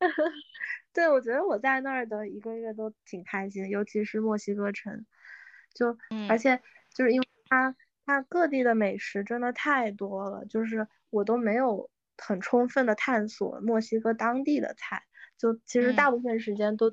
[0.92, 5.06] 对，我觉得我在那儿的一个月都挺开心，尤其是墨西哥城，
[5.74, 5.96] 就
[6.28, 6.60] 而嗯且
[6.94, 11.88] 就是因为它它各地的美食真的太多了，就是我都没有
[12.18, 15.02] 很充分的探索墨西哥当地的菜，
[15.38, 16.90] 就其实大嗯部分时间都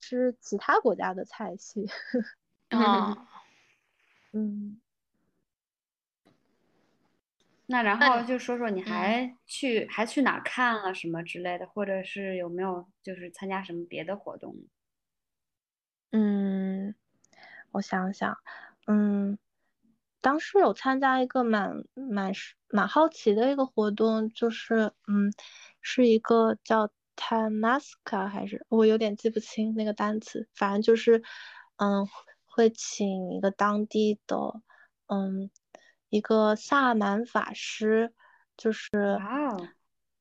[0.00, 1.86] 吃其他国家的菜系。
[2.70, 3.26] 哦，
[4.32, 4.80] 嗯，
[7.66, 14.54] 那然后就说说你嗯还去还去哪儿看了什么之类的，或者是有没有就是参加什么别的活动？
[16.12, 16.94] 嗯，
[17.72, 18.36] 我想想，
[18.86, 19.38] 嗯，
[20.20, 22.32] 当时有参加一个蛮蛮
[22.68, 25.32] 蛮好奇的一个活动，就是嗯，
[25.80, 31.22] 是一个叫 Tamasca 还是我有点记不清那个单词，反正就是
[31.76, 32.08] 嗯，
[32.46, 34.36] 会请一个当地的
[35.06, 35.50] 嗯
[36.08, 38.12] 一个萨满法师，
[38.56, 38.90] 就是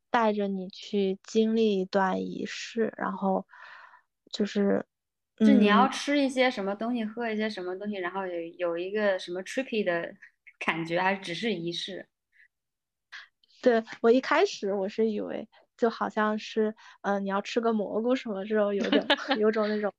[0.10, 3.48] 带着你去经历一段仪式，然后
[4.32, 4.86] 就是。
[5.40, 10.12] 就你要嗯吃一些什么东西，喝一些什么东西，然后有有一个什么 tricky 的
[10.58, 12.08] 感觉，还是只是仪式？
[13.62, 19.06] 对，我一开始我是以为就好像是，嗯、你要吃个蘑菇什么这种，有种
[19.38, 19.94] 有种那种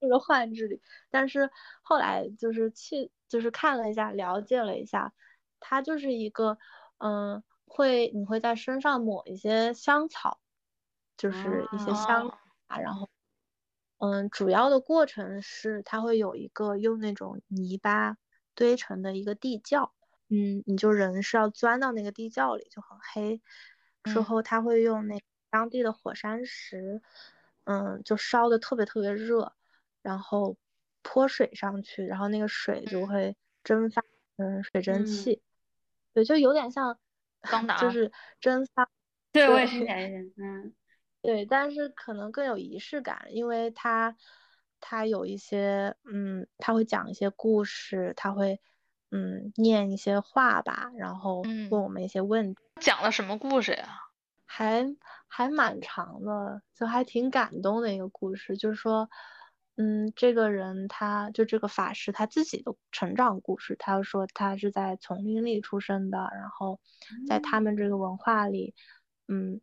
[0.00, 0.80] 那个幻之旅。
[1.10, 1.50] 但是
[1.82, 5.12] 后来就是去就是看了一下，了解了一下，
[5.60, 6.58] 它就是一个，
[6.98, 10.40] 嗯、会你会在身上抹一些香草，
[11.16, 12.34] 就是一些香哦
[12.66, 13.08] 啊，然后。
[14.04, 18.16] 嗯，主要的过程是它会有一个用那种泥巴
[18.56, 19.94] 堆成的一个地窖，
[20.28, 23.40] 嗯，你就人是要钻到那个地窖里，就很黑。
[24.02, 24.24] 之嗯。
[24.24, 27.00] 后他会用那当地的火山石，
[27.62, 29.52] 嗯，就烧的特别特别热，
[30.02, 30.56] 然后
[31.02, 34.02] 泼水上去，然后那个水就会蒸发
[34.36, 35.04] 成水蒸嗯。
[35.04, 35.40] 气，
[36.12, 36.98] 对，就有点像
[37.76, 38.10] 就是
[38.40, 38.88] 蒸发，
[39.32, 40.74] 对，我也对听起来有点，嗯，
[41.22, 44.16] 对，但是可能更有仪式感，因为他
[44.80, 48.60] 他有一些，嗯，他会讲一些故事，他会
[49.12, 54.00] 嗯念一些话吧，然后嗯问我们一些问题，讲了什么故事呀？
[54.44, 54.96] 还
[55.28, 59.08] 还蛮长的，就还挺感动的一个故事，就是说，
[59.76, 66.80] 嗯，这个人他就这个法师他自己的成长故事，他说他是在丛林里出生的，然后
[67.28, 68.74] 在他们这个文化里，
[69.28, 69.60] 嗯。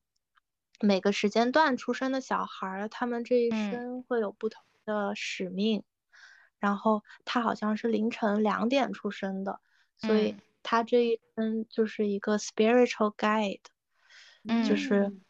[0.80, 5.84] 每个时间段出生的小孩儿，他们这一嗯生会有不同的使命。
[6.60, 9.62] 然后他好像是凌晨两点出生的，
[9.98, 13.62] 所以嗯他这一生就是一个 spiritual guide，
[14.68, 15.22] 就是嗯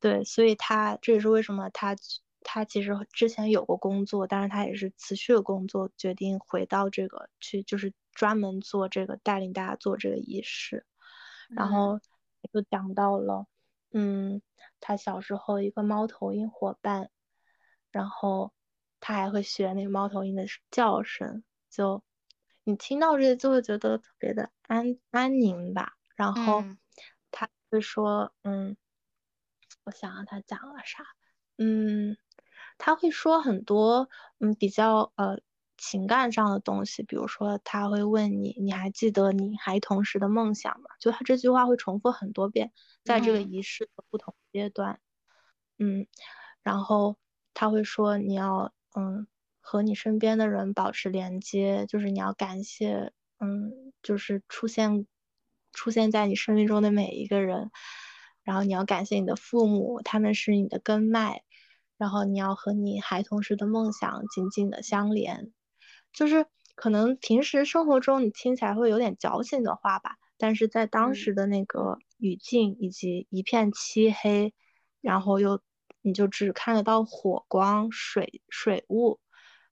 [0.00, 1.94] 对，所以他这也是为什么他
[2.42, 10.84] 他其实之前有过工作，但是他也是辞去了工作，决定回到这个去，就是专门做这个带领大家做这个仪式。
[11.54, 12.00] 然嗯后
[12.52, 13.46] 就讲到了，嗯，
[14.80, 17.10] 他小时候一个猫头鹰伙伴，
[17.90, 18.52] 然后
[19.00, 22.02] 他还会学那个猫头鹰的叫声，就
[22.64, 25.94] 你听到这些就会觉得特别的安安宁吧。
[26.16, 26.64] 然后
[27.30, 28.76] 他会说，嗯，
[29.84, 31.04] 我想让他讲了啥？
[31.56, 32.16] 嗯，
[32.78, 35.40] 他会说很多，嗯，比较呃
[35.80, 40.90] 情感上的东西，比如说他会问你，你还记得你孩童时的梦想吗？
[41.00, 42.70] 就他这句话会重复很多遍。
[43.02, 45.00] 在这个仪式的不同阶段，
[45.78, 46.06] 嗯，
[46.62, 47.16] 然后
[47.54, 49.26] 他会说你要嗯
[49.58, 55.06] 和你身边的人保持连接，就是你要感谢嗯就是出现
[55.72, 57.70] 出现在你生命中的每一个人，
[58.42, 61.42] 然后你要感谢你的父母，他们是你的根脉，
[61.96, 65.50] 然后你要和你孩童时的梦想紧紧的相连，
[66.12, 71.98] 就是可能平时生活中你听起来会有点矫情的话吧，但是在当时的那个。
[72.22, 74.52] 语境以及一片漆黑，
[75.00, 75.62] 然后又
[76.02, 79.18] 你就只看得到火光、水水雾，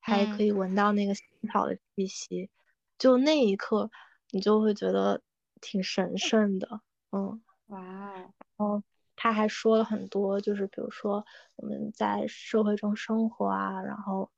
[0.01, 2.49] 还可以闻到那个香草的气息，
[2.97, 3.91] 就那一刻
[4.31, 5.21] 你就会觉得
[5.61, 6.81] 挺神圣的，
[7.13, 8.15] 嗯，哇
[8.57, 8.83] 哦，然
[9.15, 14.31] 他还说了很多，就是比如说我们在社会中生活啊，然后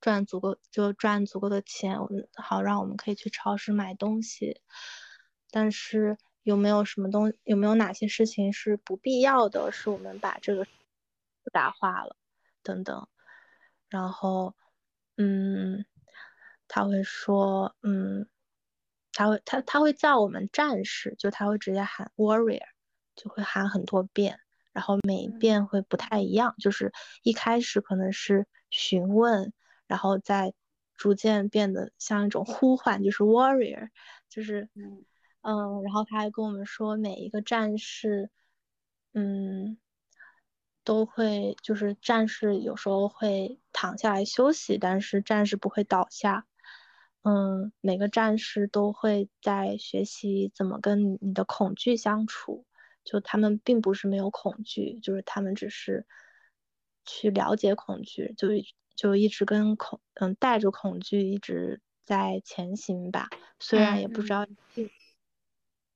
[0.00, 4.60] 赚足够就赚足够的钱，我们好让我们可以去超市买东西，
[5.50, 6.18] 但是。
[6.42, 7.34] 有没有什么东？
[7.44, 9.70] 有没有哪些事情是不必要的？
[9.70, 10.70] 是我们把这个复
[11.52, 12.16] 杂化了，
[12.62, 13.06] 等等。
[13.90, 14.54] 然后，
[15.18, 15.84] 嗯，
[16.66, 18.26] 他会说，嗯，
[19.12, 22.66] 他会他他会叫我们战士，就他会直接喊 warrior，
[23.14, 24.40] 就会喊很多遍，
[24.72, 26.90] 然后每一遍会不太一样，就是
[27.22, 29.52] 一开始可能是询问，
[29.90, 30.54] 然后再
[30.94, 33.90] 逐渐变得像一种呼唤，就是 warrior，
[34.30, 34.70] 就是。
[35.42, 38.28] 嗯，然后他还跟我们说，每一个战士，
[39.14, 39.78] 嗯，
[40.84, 46.46] 都会就是战士有时候会躺下来休息，但是战士不会倒下。
[47.22, 52.66] 嗯，每个战士都会在学习怎么跟你的恐惧相处，
[53.02, 56.06] 就他们并不是没有恐惧，就是他们只是
[57.06, 58.48] 去了解恐惧，就
[59.00, 64.46] 就一直跟恐嗯带着恐惧一直在前行吧，虽然也不知道。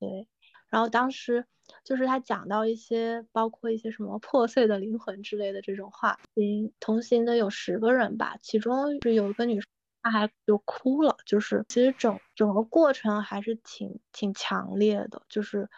[0.00, 0.26] 对，
[0.70, 1.44] 然后当时
[1.84, 9.68] 就是他讲到一些，包括一些什么破碎的灵魂之类的这种话，行同行的有十个人吧，其中是有一个女生，
[10.02, 15.68] 她还就哭了，就是其实整整个过程还是挺挺强烈的，就是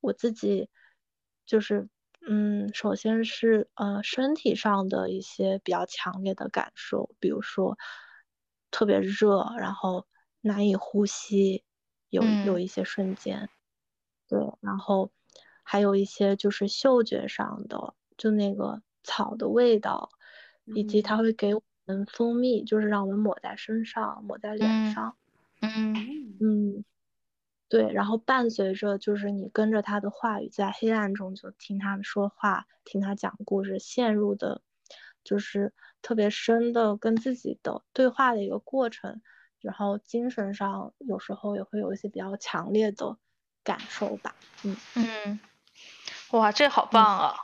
[0.00, 0.68] 我自己
[1.46, 1.88] 就是
[2.28, 7.76] 嗯，首先是呃身体上的一些比较强烈的感受，比如说
[8.70, 10.06] 特别热，然后
[10.40, 11.64] 难以呼吸，
[12.10, 13.50] 有有一些瞬间。
[14.28, 15.10] 对，然后
[15.62, 20.10] 还有一些就是嗅觉上的，就那个草的味道，
[20.64, 25.16] 以及它会给我们蜂蜜，就是让我们抹在身上，抹在脸上。
[25.60, 26.84] 嗯嗯，
[27.72, 34.60] 对，然后伴随着就是你跟着他的话语，在黑暗中就听他说话，听他讲故事，陷入的，
[35.24, 39.22] 就是特别深的跟自己的对话的一个过程。
[39.60, 43.16] 然后精神上有时候也会有一些比较强烈的。
[43.64, 45.38] 感受吧，嗯嗯，
[46.32, 47.34] 哇，这好棒啊！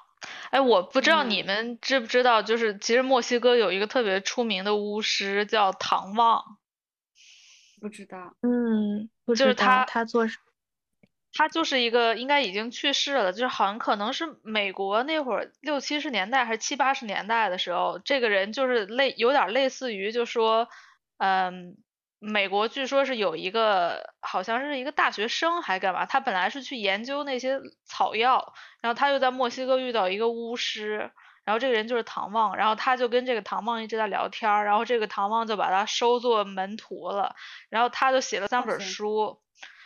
[0.50, 6.58] 哎，我不知道你们知不知道，就是其实墨西哥有一个特别出名的巫师叫唐望，
[7.80, 10.26] 不知道，嗯，就是他，他做，
[11.32, 20.68] 他就是一个应该已经去世了，就是好像可能是美国那会儿六七十年代还是七八十年代的时候，这个人就是类有点类似于就说，
[21.18, 21.76] 嗯。
[22.20, 26.04] 美国据说是有一个，好像是一个大学生还干嘛？
[26.04, 31.12] 他本来是去研究那些草药，然后他又在墨西哥遇到一个巫师，
[31.48, 37.36] 然后这个人就是唐望，然后他就跟这个唐望一直在聊天，然后这个唐望就把他收作门徒了，
[37.70, 39.40] 然后他就写了三本书，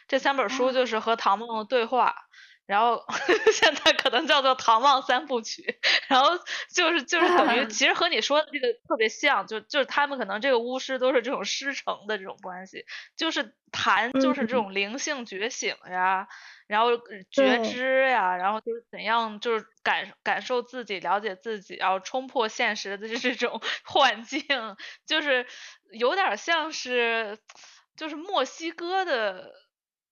[0.09, 2.17] 这三本书就是和唐望的对话。
[2.65, 3.05] 然后
[3.53, 5.63] 现在可能叫做《唐望三部曲》，
[6.09, 6.31] 然后
[6.73, 12.87] 就是就是等于 其实和你说的这个特别像，就就是他们可能这个巫师都是这种师承的这种关系，
[13.17, 16.29] 就是谈就是这种灵性觉醒呀，
[16.73, 16.89] 然后
[17.31, 24.43] 觉知呀，然后就是怎样就是感感受自己、了解自己，然后冲破现实的 这种幻境，
[25.07, 25.47] 就是
[25.93, 27.39] 有点像是
[27.97, 29.53] 就是墨西哥的。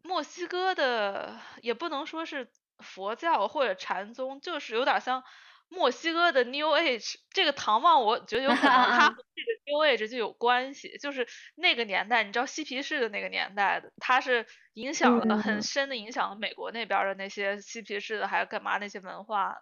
[0.03, 2.49] 墨西哥的也不能说是
[2.79, 5.23] 佛教或者禅宗，就是有点像
[5.71, 7.15] 墨西哥的 New Age。
[7.31, 10.99] 这个唐望，我觉得有可能他和 这个 New Age 就有关系。
[10.99, 19.57] 就是那个年代，你知道嬉皮士的那个年代的，它是影响了很深的影响了美国那边的那些嬉皮士的，还有干嘛那些文化，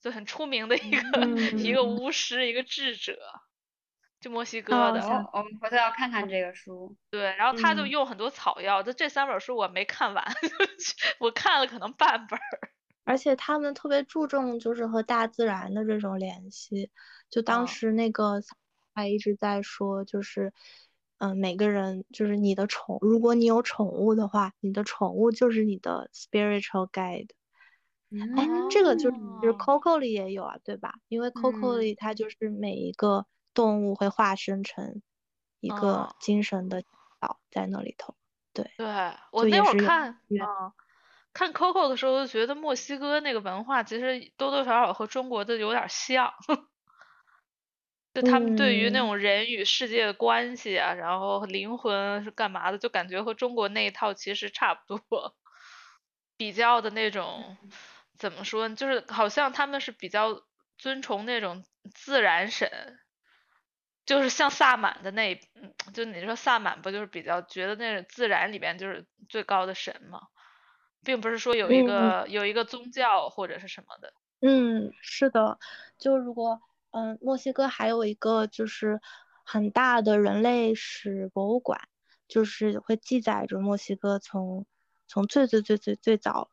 [0.00, 1.26] 就很出名的一个
[1.58, 3.18] 一个巫师，一个智者。
[4.20, 5.00] 就墨西哥的，
[5.32, 6.96] 我们回头要看看这个书。
[7.10, 10.24] 对，然后他就用很多草药，这这三本书我没看完，
[11.18, 12.70] 我看了可能半本儿。
[13.04, 16.90] 而且他们特别注重就是和大自然的这种联系。
[17.30, 18.42] 就当时那个
[18.94, 20.52] 还一直在说，就是
[21.18, 27.30] 嗯，每个人就是你的宠，如果你有宠物的话，你的宠物就是你的 spiritual guide。
[28.10, 30.94] 哎，这个就是就是 Coco 里也有啊，对吧？
[31.08, 33.26] 因为 Coco 里它就是每一个。
[33.54, 35.02] 动物会化身成
[35.60, 36.82] 一个精神的
[37.20, 38.14] 岛在那里头，
[38.54, 38.86] 对，对
[39.30, 40.38] 我那会儿看，嗯，
[41.32, 46.32] 看 Coco 的时候就觉得墨西哥那个文化其实多多少少和中国的有点像，
[48.14, 55.34] 就他们对于那种人与世界的关系啊，然后灵魂是干嘛的，就感觉和中国那一套其实差不多，
[56.36, 57.56] 比较的那种
[58.18, 60.42] 怎么说，就是好像他们是比较
[60.76, 61.64] 尊崇那种
[61.94, 62.98] 自然神。
[64.04, 70.20] 就是像萨满的那，嗯，就你说萨满不就是比较觉得那自然里边就是最高的神吗？
[71.04, 74.12] 并不是说有一个有一个宗教或者是什么的。
[74.40, 75.58] 嗯，是的，
[75.98, 79.00] 就如果嗯，墨西哥还有一个就是
[79.44, 81.80] 很大的人类史博物馆，
[82.28, 84.66] 就是会记载着墨西哥从
[85.06, 86.50] 从最最最最最早。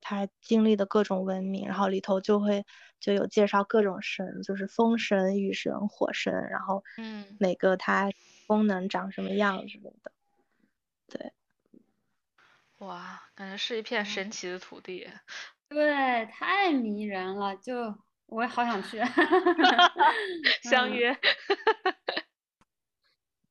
[0.00, 2.64] 他经历的各种文明，然后里头就会
[3.00, 8.10] 就有介绍各种神，就是风神、雨神、火神，然后嗯，每个它
[8.46, 10.12] 功能长什么样什么的，
[11.08, 11.32] 对，
[12.78, 15.08] 哇，感觉是一片神奇的土地，
[15.68, 17.94] 对，太迷人了，就
[18.26, 19.00] 我也好想去，
[20.62, 21.16] 相约，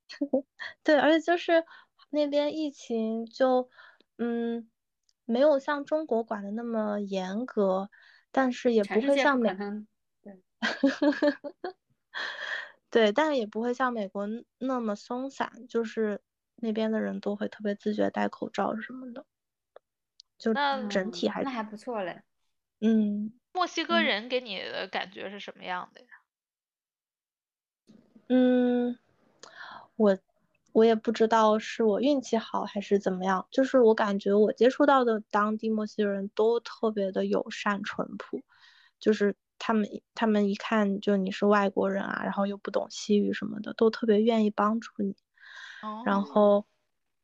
[0.84, 1.64] 对，而且就是
[2.10, 3.70] 那边疫情就
[4.18, 4.70] 嗯。
[5.30, 7.90] 没有像中国管的那么严格，
[8.32, 9.50] 但是也不会像美，
[10.24, 10.42] 对，
[12.90, 14.26] 对，但也不会像美国
[14.58, 16.22] 那么松散，就是
[16.58, 19.26] 那边的人都会特别自觉戴口罩什么的，
[20.38, 20.54] 就
[20.90, 22.22] 整体还那还不错嘞。
[22.82, 26.08] 嗯，墨西哥人给你的感觉是什么样的呀？
[28.28, 28.98] 嗯，
[29.96, 30.18] 我。
[30.74, 38.44] 我也不知道是我运气好还是怎么样，就是我感觉我接触到的当地墨西哥人都特别的友善淳朴，
[39.00, 45.16] 就是他们他们一看就你是外国人啊，然后又不懂西语什么的，都特别愿意帮助你。
[46.06, 46.66] 然后，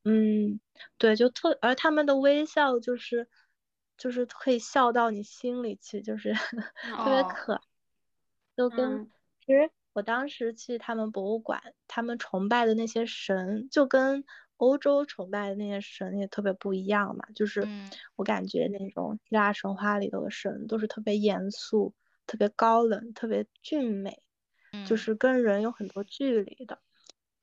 [0.04, 0.60] 嗯，
[0.97, 3.28] 对，就特而他们的微笑就是
[3.97, 6.34] 就是可以笑到你心里去，就是
[6.97, 7.62] 特别可爱，
[8.56, 9.06] 就跟
[9.45, 9.70] 其实。
[9.95, 14.24] 我当时去他们博物馆，他们崇拜的那些神就跟
[14.58, 17.28] 欧洲崇拜的那些神也特别不一样嘛。
[17.36, 17.62] 就是
[18.16, 21.93] 我感觉那种希腊神话里头的神都是特别严肃、
[22.26, 24.24] 特别高冷、特别俊美，
[24.88, 26.80] 就是跟人有很多距离的。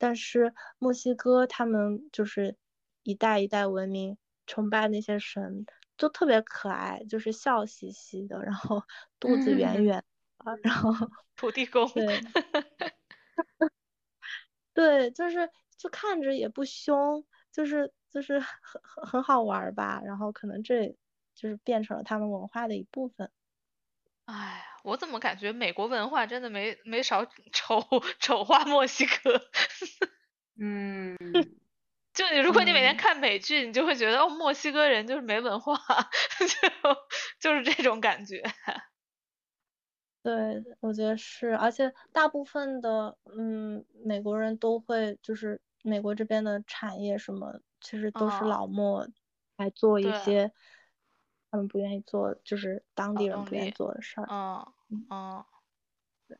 [0.01, 2.57] 但是墨西哥他们就是
[3.03, 5.66] 一代一代文明崇拜那些神
[5.98, 8.82] 都特别可爱，就是笑嘻嘻的，然后
[9.20, 10.03] 肚子圆圆。
[10.38, 10.90] 啊，然后
[11.36, 12.07] 土地公，对，
[14.72, 17.22] 对，就是就看着也不凶，
[17.53, 18.48] 就是就是很
[18.82, 20.01] 很很好玩吧。
[20.03, 20.96] 然后可能这
[21.34, 23.30] 就是变成了他们文化的一部分。
[24.24, 27.85] 哎，我怎么感觉美国文化真的没没少丑
[28.18, 29.41] 丑化墨西哥？
[30.61, 31.16] 嗯，
[32.12, 35.74] 就你如果你每天看美剧，你就会觉得哦，墨西哥人就是没文化，
[37.41, 38.43] 就就是这种感觉。
[40.22, 49.09] 对，我觉得是，而且大部分的，嗯，美国人都会，就是美国这边的产业什么，其实都是老墨
[49.57, 50.53] 来做一些
[51.51, 54.26] 他们不愿意做，就是当地人不愿意做的事儿。
[54.30, 54.66] 嗯
[55.11, 55.44] 嗯。
[56.28, 56.38] 对。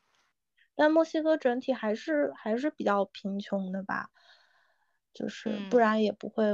[0.74, 4.11] 但墨西哥整体还是还是比较贫穷的吧，
[5.12, 6.44] 就是不然也不会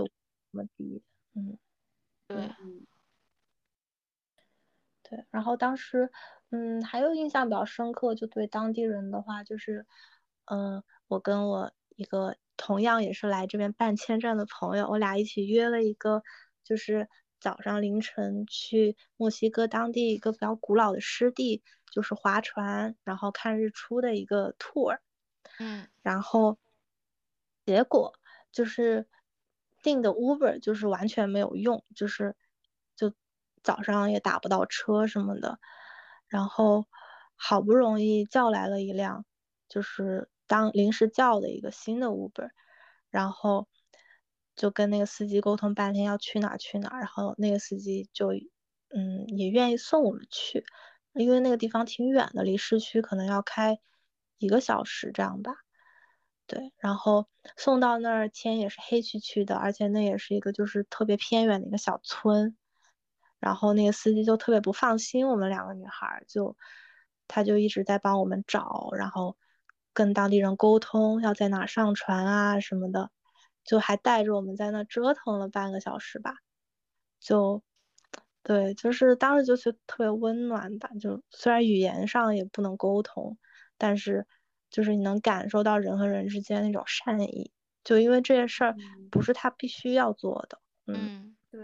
[0.50, 1.02] 那么低。
[1.34, 1.58] 嗯。
[2.28, 2.50] 对。
[5.02, 6.10] 对，然后当时。
[6.50, 9.84] 嗯，还有印象比较深刻，就对当地人的话，就是，
[10.44, 16.22] 嗯，我跟我一个同样也是来这边办签证的朋友，我俩一起约了一个，
[16.62, 17.08] 就是
[17.40, 24.98] 早上凌晨去墨西哥当地一个比较古老的湿地，就是划船，然后看日出的一个 tour。
[25.58, 26.58] 嗯，然后
[27.64, 28.14] 结果
[28.52, 29.06] 就是
[29.82, 32.36] 订的 Uber 就是完全没有用，就是
[32.96, 33.12] 就
[33.62, 35.58] 早上也打不到车什么的。
[36.28, 36.86] 然后
[37.36, 39.24] 好不容易叫来了一辆，
[39.68, 42.50] 就是当临时叫的一个新的 Uber，
[43.10, 43.68] 然后
[44.56, 50.64] 就跟那个司机沟通半天要去哪去哪，然后那个司机就嗯也愿意送我们去，
[51.12, 53.78] 因为那个地方挺远的，离市区可能要开
[54.38, 55.52] 一个小时这样吧。
[56.46, 57.26] 对，然后
[57.56, 62.56] 送到那儿天也是黑黢黢的，而且那也是一个就是特别偏远的一个小村，
[63.40, 66.56] 然后那个司机就特别不放心我们两个女孩，就
[67.26, 69.36] 他就一直在帮我们找，然后
[69.92, 73.10] 跟当地人沟通要在哪上船啊什么的，
[73.66, 76.34] 就还带着我们在那折腾了半个小时吧，
[77.20, 77.62] 就
[78.42, 83.36] 对，就是当时就觉得特别温暖吧，就虽然语言上也不能沟通，
[83.76, 84.26] 但是。
[84.68, 87.52] 就是你能感受到人和人之间那种善意，
[87.84, 88.74] 就因为这件事儿
[89.10, 90.60] 不是他必须要做的。
[90.86, 91.62] 嗯，对，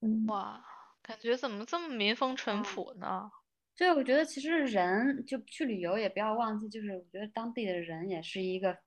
[0.00, 0.64] 嗯，哇，
[1.02, 3.28] 感觉怎么这么民风淳朴呢？
[3.76, 8.78] 对，我觉得其实人就去旅游也不要忘记，就是我觉得当地的人也是一个，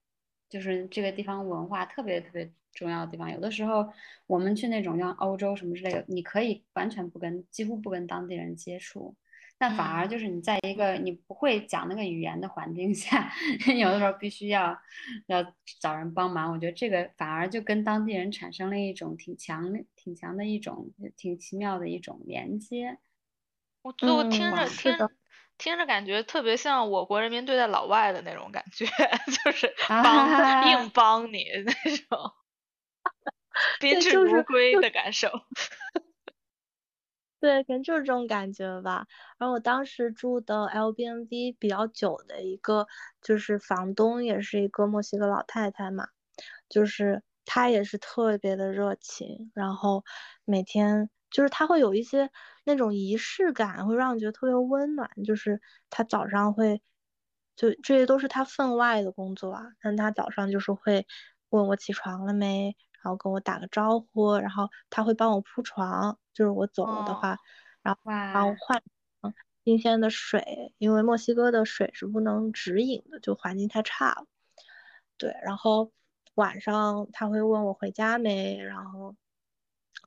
[0.53, 3.31] 就是这个地方文化特别特别重要的地方。
[3.31, 3.91] 有的时候
[4.27, 9.15] 我们去那种像欧洲什么之类的，你可以完全不跟几乎不跟当地人接触。
[9.57, 13.31] 但反而就是你在一个你不会讲那个语言的环境下，
[13.75, 14.77] 有的时候必须要
[15.25, 15.43] 要
[15.79, 16.51] 找人帮忙。
[16.51, 22.99] 我觉得这个反而就跟当地人产生了一种挺强、挺强的一种、挺奇妙的一种连接。
[23.81, 24.91] 我我听着听
[25.57, 28.85] 听着感觉特别像我国人民对待老外的那种感觉，
[29.45, 30.27] 就是帮
[30.67, 32.31] 硬帮你 那种
[33.79, 35.29] 宾至如归的感受。
[37.39, 39.05] 对，可能就是这种感觉吧。
[39.37, 42.87] 然后我当时住的 L B N B 比较久的一个，
[43.21, 46.07] 就是房东也是一个墨西哥老太太嘛，
[46.69, 50.05] 就是她也是特别的热情，然后
[50.45, 52.29] 每天就是他会有一些
[52.63, 55.09] 那种仪式感，会让你觉得特别温暖。
[55.25, 55.59] 就是
[55.89, 56.81] 他早上会，
[57.57, 61.05] 就这些都是他分外的工作啊，但他早上就是会
[61.49, 62.75] 问我起床了没。
[63.03, 67.37] 然后跟我打个招呼，然后他会帮我铺床，就是我走了的话，
[67.81, 67.99] 然后
[68.31, 68.81] 帮我换
[69.65, 74.25] 新鲜的水，因为墨西哥的水是不能直饮的，就环境太差了。
[75.17, 75.91] 对，然后
[76.35, 79.15] 晚上他会问我回家没，然后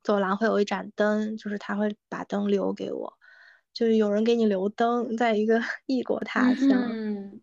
[0.03, 3.13] 走廊会有一盏灯，就是他会把灯留给我，
[3.73, 6.67] 就是有人给你留灯，在一个 异国他乡。
[6.69, 7.41] 嗯。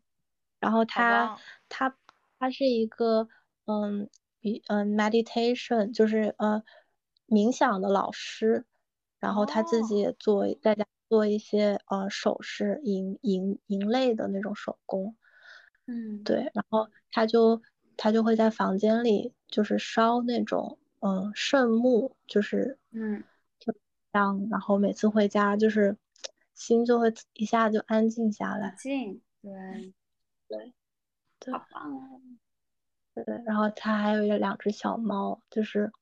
[0.61, 1.38] 然后他
[1.68, 1.96] 他
[2.38, 3.28] 他是一个
[3.66, 4.09] 嗯。
[4.66, 6.62] 嗯，meditation 就是呃
[7.26, 8.66] 冥想的老师，
[9.18, 15.16] 然后他自己也做在家做一些呃首饰银银银类的那种手工，
[15.86, 17.62] 嗯，对，然后他就
[17.96, 20.76] 他就会在房间里就是烧那种
[21.07, 23.22] 嗯圣木，就是嗯
[24.11, 25.98] 香，然后每次回家就是
[26.55, 29.92] 心就会一下就安静下来，静，对
[30.48, 30.72] 对
[31.38, 32.20] 对，好棒哦。
[33.12, 35.92] 对，然后他还有一两只小猫，就是，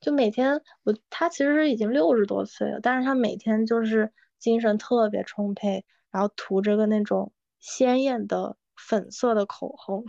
[0.00, 10.04] 就每天我他其实已经六十多岁了，但是他每天就是精神特别充沛，然后涂着个那种鲜艳的粉色的口红，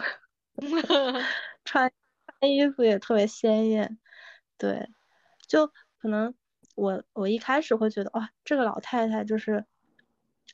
[1.64, 1.92] 穿
[2.40, 3.98] 穿衣服也特别鲜艳，
[4.58, 4.90] 对，
[5.48, 5.68] 就
[6.00, 6.34] 可能
[6.76, 9.66] 我我一开始会觉得哇，这个老太太就是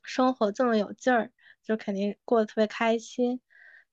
[0.04, 1.32] 生活这么有劲儿，
[1.64, 3.42] 就肯定过得特别开心，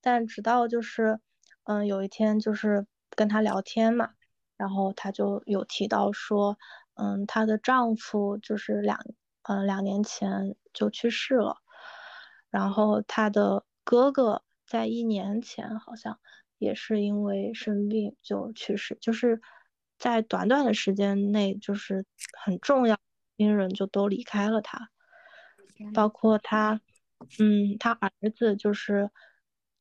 [0.00, 1.20] 但直到就是。
[1.64, 4.14] 嗯，有一天就是跟她聊天嘛，
[4.56, 6.58] 然后她就有提到说，
[6.94, 8.98] 嗯，她的丈夫就是两，
[9.42, 11.58] 嗯，两年前就去世了，
[12.48, 16.18] 然后她的哥哥在一年前好像
[16.58, 19.40] 也是因为生病就去世，就是
[20.00, 22.04] 在短短的时间内，就是
[22.42, 22.98] 很重要
[23.36, 24.90] 亲人就都离开了他，
[25.94, 26.80] 包括他，
[27.38, 29.10] 嗯，他儿子就是。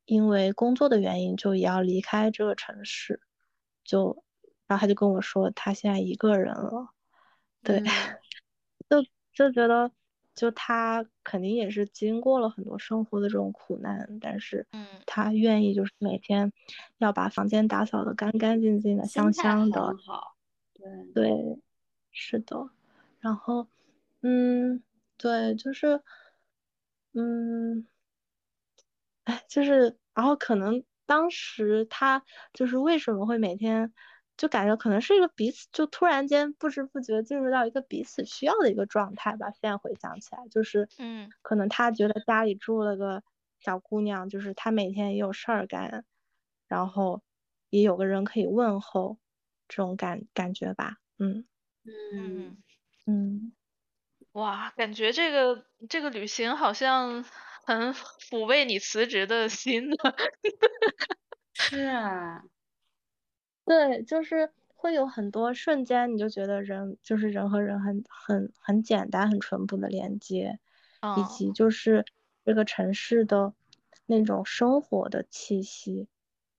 [0.06, 3.22] 因为工作的原因，就也要离开这个城市，
[3.84, 4.24] 就，
[4.66, 6.90] 然后他就跟我说，他现在一个人了，
[7.62, 7.84] 对，
[8.90, 9.92] 就就觉得，
[10.40, 16.54] 就他肯定也是经过了很多生活的这种苦难，但是，嗯，他愿意就是每天
[17.00, 20.36] 要把房间打扫的干干净净的，香香的，好，
[20.74, 21.60] 对，对，
[22.14, 22.70] 是的，
[23.20, 23.68] 然后，
[24.22, 24.82] 嗯，
[25.18, 26.02] 对，就是，
[27.14, 27.86] 嗯。
[29.26, 32.24] 哎就是，然后可能当时他
[32.54, 33.92] 就是为什么会每天
[34.40, 39.52] 就感觉可能是一个彼此就突然间不知不觉进入到一个彼此需要的一个状态吧。
[39.52, 43.22] 现在回想起来，就是嗯，可能他觉得家里住了个
[43.60, 46.06] 小姑娘，就是他每天也有事儿干，
[46.70, 47.22] 然后
[47.70, 49.20] 也有个人可以问候，
[49.68, 50.96] 这种感感觉吧。
[51.18, 51.46] 嗯
[52.14, 52.58] 嗯
[53.06, 53.52] 嗯，
[54.32, 57.26] 哇，感觉这个这个旅行好像。
[57.66, 59.96] 很抚慰你辞职的心呢。
[61.54, 62.42] 是啊，
[63.70, 70.58] 对，就是会有很多瞬间，你就觉得人就是人和人很很很简单、很淳朴的连接，
[71.14, 72.04] 以及就是
[72.44, 73.54] 这个城市的
[74.08, 76.10] 那种生活的气息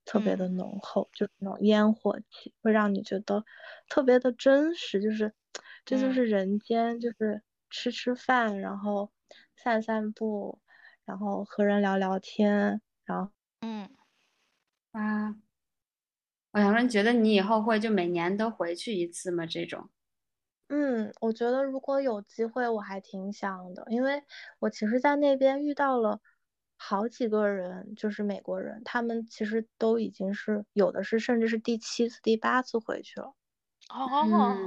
[0.04, 3.44] 特别的浓厚，就是那种烟火气，会让你觉得
[3.88, 5.34] 特别的真实，就是
[5.84, 9.10] 这就是人间，就是吃吃饭，然后
[9.56, 10.60] 散散步，
[11.04, 13.32] 然后和人聊聊天，然后
[13.62, 13.88] 嗯。
[14.94, 15.34] 啊，
[16.52, 19.46] 我想说，你觉得你以后会就每年都回去一次吗？
[19.46, 19.88] 这种？
[20.68, 24.22] 嗯，我觉得如果有机会，我还挺想的，因为
[24.58, 26.20] 我其实，在那边遇到了
[26.76, 33.34] 好几个人，就是美国人，他们其实都已经是有的是，甚至是第七次、第八次回去了。
[33.88, 34.66] 哦，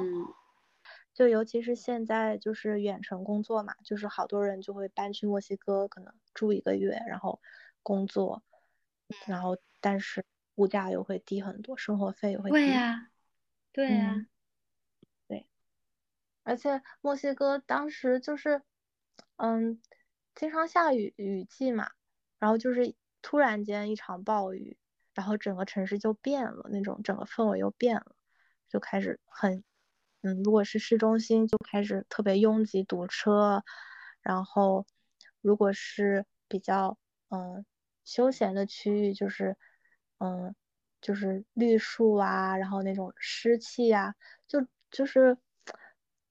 [1.13, 7.41] 就尤其是现在就是远程工作嘛，就是好多人就会搬去墨西哥，可能住一个月，然后
[7.81, 8.41] 工作，
[9.27, 9.57] 然后。
[9.85, 10.23] 但是
[10.55, 12.55] 物价又会低很多，生活费也会低。
[12.55, 13.09] 对呀，
[13.71, 14.25] 对呀，
[15.27, 15.47] 对。
[16.43, 18.61] 而且墨西哥当时就是，
[19.37, 19.81] 嗯，
[20.35, 21.89] 经常下雨雨季嘛，
[22.37, 24.77] 然后就是突然间一场暴雨，
[25.13, 28.15] 然后整个城市就变了，那种整个氛围又变了，
[28.69, 29.63] 就开始很，
[30.21, 33.63] 嗯，如果是市中心就开始特别拥挤堵车，
[34.21, 34.85] 然后
[35.41, 36.97] 如果是比较
[37.29, 37.65] 嗯
[38.03, 39.57] 休闲的区域就是。
[40.23, 40.55] 嗯，
[41.01, 44.15] 就是绿树啊，然后那种湿气啊，
[44.47, 45.37] 就就是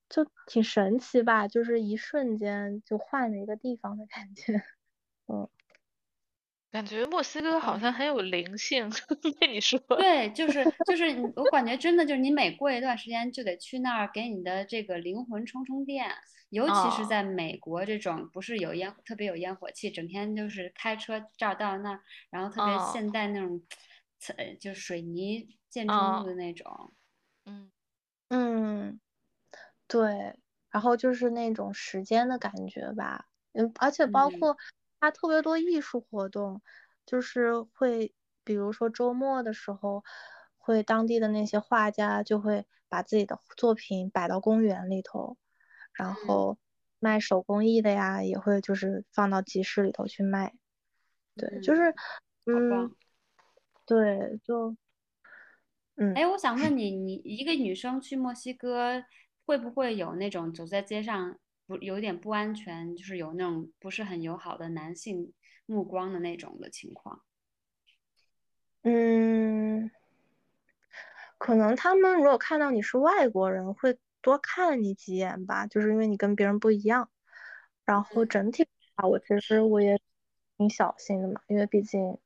[0.09, 4.63] 就挺神奇吧，就是一瞬间就换了一个地方的感觉。
[5.27, 5.47] 嗯，
[6.71, 8.89] 感觉墨西哥好像很有灵性，
[9.39, 9.79] 被你说。
[9.81, 11.05] 对，就是就是
[11.37, 16.07] 我感觉真的就是你每过一段时间就得去那儿给你的这个灵魂充充电，
[16.53, 22.01] 尤其是在美国这种不是有烟特别有烟火气，整天就是开车这儿到那儿，
[22.31, 23.63] 然后特别现代那种。
[24.37, 26.95] 呃，就水泥建筑物的那种，
[27.45, 27.73] 嗯。
[28.31, 29.01] 嗯，
[29.89, 30.39] 对，
[30.71, 34.57] 然后就是那种时间的感觉吧，嗯，而且包括
[35.01, 36.63] 它特别多艺术活动，
[37.07, 40.05] 就是会，比如说周末的时候，
[40.57, 45.37] 会当地的那些画家就会把自己的作品摆到公园里头，
[45.95, 46.57] 然后
[46.99, 50.55] 卖手工艺的呀，也会就是放到集市里头去卖，
[51.37, 51.95] 对，就是
[52.47, 52.95] 嗯。
[53.85, 54.77] 对，就，
[55.97, 59.05] 嗯，哎，我想问你，你一个女生去墨西哥，
[59.45, 61.37] 会不会有那种走在街上
[61.67, 65.33] 不有点不安全，就是有那种不是很友好的男性
[65.67, 67.23] 目光的那种的情况？
[68.83, 69.91] 嗯，
[71.39, 77.11] 可能他们如果看到你是外国人，会多看你几眼吧，就是因为你跟别人不一样。
[77.85, 80.01] 然后整体啊，我其实我也
[80.57, 82.19] 挺小心的嘛，因为毕竟。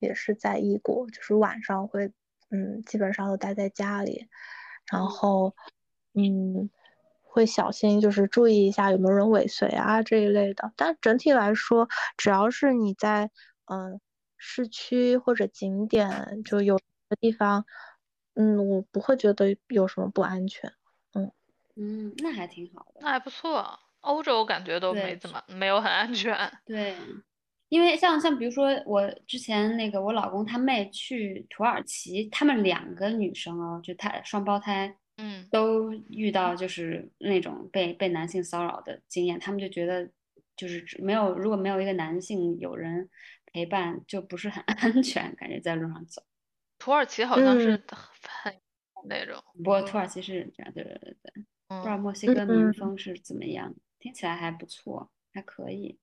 [0.00, 2.12] 也是在异国，就是晚上会，
[2.50, 4.28] 嗯，基本上都待在家里，
[4.92, 5.56] 然后，
[6.14, 6.70] 嗯，
[7.22, 10.72] 会小心，就是注意一下有没有人尾随啊这一类的。
[10.76, 13.32] 但整体来说，只要是你在，
[13.64, 14.00] 嗯，
[14.36, 16.78] 市区或者景点就有
[17.08, 17.66] 的地方，
[18.34, 20.72] 嗯，我不会觉得有什么不安全。
[21.78, 23.78] 嗯嗯，那还挺好的，那还不错。
[24.00, 26.36] 欧洲感觉都没怎么没有很安全。
[26.64, 26.96] 对。
[27.68, 40.08] 因为像像比如说我之前那个我老公他妹去土耳其，他们两个女生哦，就他双胞胎，嗯，都遇到就是那种被被男性骚扰的经验，他们就觉得
[40.56, 43.10] 就是没有如果没有一个男性有人
[43.52, 46.22] 陪伴，就不是很 安全，感觉在路上走。
[46.78, 47.72] 土耳其好像是
[48.22, 48.58] 很
[49.06, 55.98] 那种，不过土耳其是这样，对对对对，不知道墨西哥民风是怎么样，听起来还不错，还可以。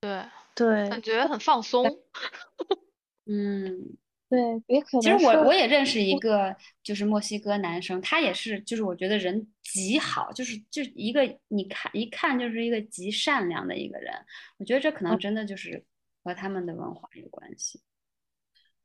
[0.00, 0.24] 对
[0.54, 1.84] 对，感觉很放松。
[3.26, 3.96] 嗯，
[4.28, 5.00] 对，也可能。
[5.00, 14.14] 其实我我也认识一个，就是墨西哥男生，他也是，就是我觉得人极好，就是就一个你看一看就是一个极善良的一个人。
[14.56, 15.84] 我觉得这可能真的就是
[16.24, 17.80] 和他们的文化有关系。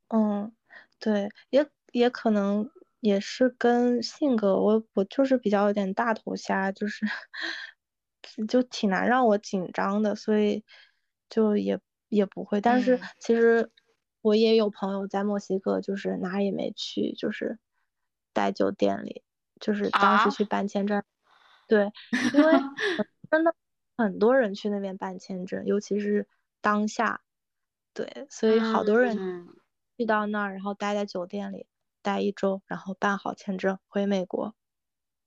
[0.08, 0.54] 嗯，
[0.98, 2.70] 对，也也可能
[3.04, 7.06] 也是跟性格，我我就是比较有点大头虾，就是
[8.48, 10.64] 就挺难让我紧张的，所以。
[11.30, 11.80] 就也
[12.10, 13.68] 也不会，但是其实
[14.20, 17.58] 我也有朋友在墨西哥，就是哪也没去，就是
[18.32, 19.24] 待酒店里，
[19.58, 21.02] 就是当时去办签证，
[21.66, 21.90] 对，
[22.34, 22.52] 因为
[23.30, 23.52] 真的
[23.96, 26.28] 很多人去那边办签证，尤其是
[26.60, 27.22] 当下，
[27.94, 29.48] 对，所以好多人
[29.96, 31.66] 去到那儿，然后待在酒店里
[32.04, 34.54] 待一周，然后办好签证回美国。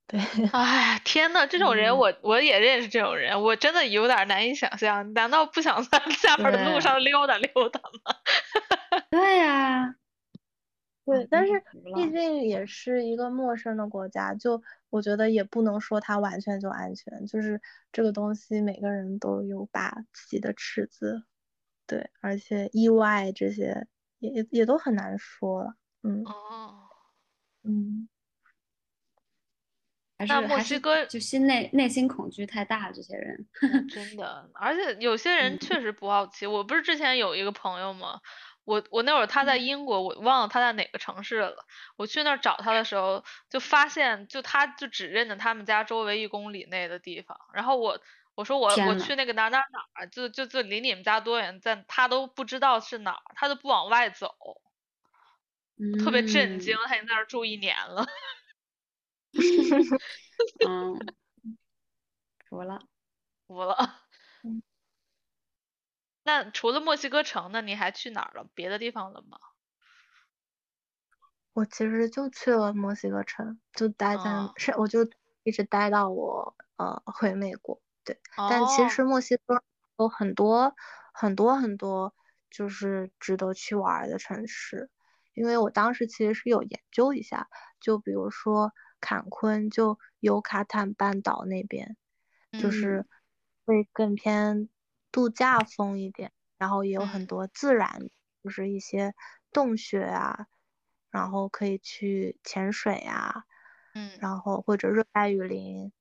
[0.08, 0.20] 对，
[0.54, 1.98] 哎，天呐，这种人嗯。
[1.98, 8.16] 我我也认识这种人，我真的有点难以想象，难道不想在下边的路上溜达溜达吗？
[9.12, 9.96] 对呀，
[11.06, 11.54] 对，啊但是
[11.94, 17.62] 毕竟也是一个陌生的国家，就我觉得也不能说它完全就安全，就是
[17.92, 21.24] 这个东西每个人都有把自己的尺子，
[21.88, 23.88] 对，而且意外这些
[24.20, 26.90] 也也也都很难说，嗯哦，
[27.64, 28.08] 嗯，
[30.18, 33.48] 还那墨西哥就心内内心恐惧太大了，这些人。
[33.90, 36.46] 真的，而且有些人嗯确实不好奇。
[36.46, 38.20] 我不是之前有一个朋友吗？
[38.66, 41.66] 我我那会儿他在英国，我忘了他在哪个城市了。
[41.96, 47.38] 我去那儿找他的时候，就发现就他就只认得他们家周围一公里内的地方。
[47.54, 48.02] 然后我
[48.36, 54.36] 我说我我去那个哪哪哪儿，就就就离你们家多远，在他都不知道是哪儿，他都不往外走，
[56.04, 56.76] 特别震惊。
[56.76, 58.06] 嗯他已经在那儿住一年了。
[60.68, 60.98] 嗯，
[62.50, 62.80] 服了。
[63.48, 63.76] 服了
[64.44, 64.62] 嗯。
[66.24, 68.50] 那除了墨西哥城呢，你还去哪儿了？
[68.54, 69.38] 别的地方了吗？
[71.54, 75.00] 我其实就去了墨西哥城，就待在哦是我就
[75.44, 78.20] 一直待到我呃回美国，对。
[78.36, 79.64] 但其实哦，墨西哥
[79.98, 80.76] 有很多
[81.14, 82.14] 很多很多
[82.52, 84.90] 就是值得去玩儿的城市，
[85.38, 87.48] 因为我当时其实是有研究一下，
[87.80, 91.96] 就比如说坎昆，就尤卡坦半岛那边，
[92.58, 92.72] 就嗯。
[92.72, 93.06] 是
[93.66, 94.70] 会更偏
[95.12, 97.28] 度假风一点，然后也有很嗯。
[97.28, 98.10] 多自然，
[98.44, 99.14] 就是一些
[99.54, 100.48] 洞穴啊，
[101.12, 103.44] 然后可以去潜水啊，
[103.96, 104.20] 嗯。
[104.20, 105.92] 然后或者热带雨林，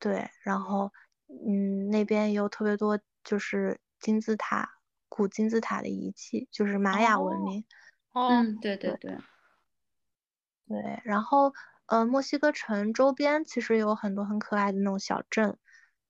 [0.00, 0.92] 对，然后
[1.28, 4.68] 嗯那边也有特别多就是金字塔、
[5.08, 7.52] 古金字塔的遗迹，就是玛雅文哦。
[7.52, 7.64] 明，
[8.12, 9.16] 哦，嗯，对对对，
[10.68, 11.52] 对，然后
[11.86, 15.58] 呃墨西哥城周边其实有很多很可爱的那种小镇，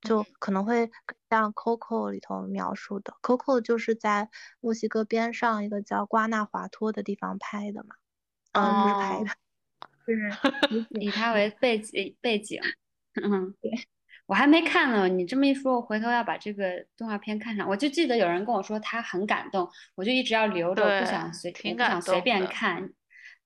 [0.00, 0.22] 就。
[0.22, 0.90] 嗯可能会
[1.30, 4.28] 像 Coco 里头描述的，Coco 就是在
[4.58, 7.94] 墨西哥边上一个叫瓜纳华托的地方拍的嘛，
[8.50, 9.30] 呃不是拍哦的，
[10.04, 12.60] 就是 以它为背景背景。
[13.14, 13.54] 嗯，
[14.32, 17.68] 我还没看呢，你这么一说，我回头要把这个动画片看上。
[17.68, 21.52] 我就记得有人跟我说他很感动，我就一直要留着，我不想随，
[22.22, 22.90] 便看。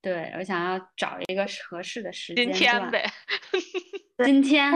[0.01, 2.55] 对，我想要找一个合适的时间今。
[2.55, 3.05] 天呗。
[4.25, 4.73] 今天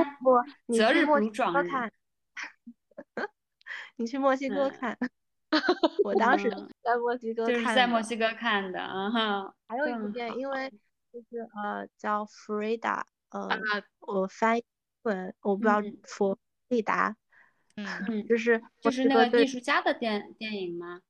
[0.77, 1.63] 择日去墨西不如撞日。
[1.63, 1.93] 哥看，
[3.95, 4.99] 你去墨西哥嗯看，
[6.05, 10.69] 我当时嗯在墨西哥就是看的在墨西哥看的，嗯哼，还有一部更电影，因为
[11.13, 13.01] 就是呃叫 Frida，
[13.31, 13.57] 呃啊，
[14.01, 14.65] 我翻译
[15.03, 16.38] 文我不知道嗯弗
[16.68, 17.16] 利达，
[17.76, 21.01] 嗯嗯，就是就是那个艺术家的电电影吗？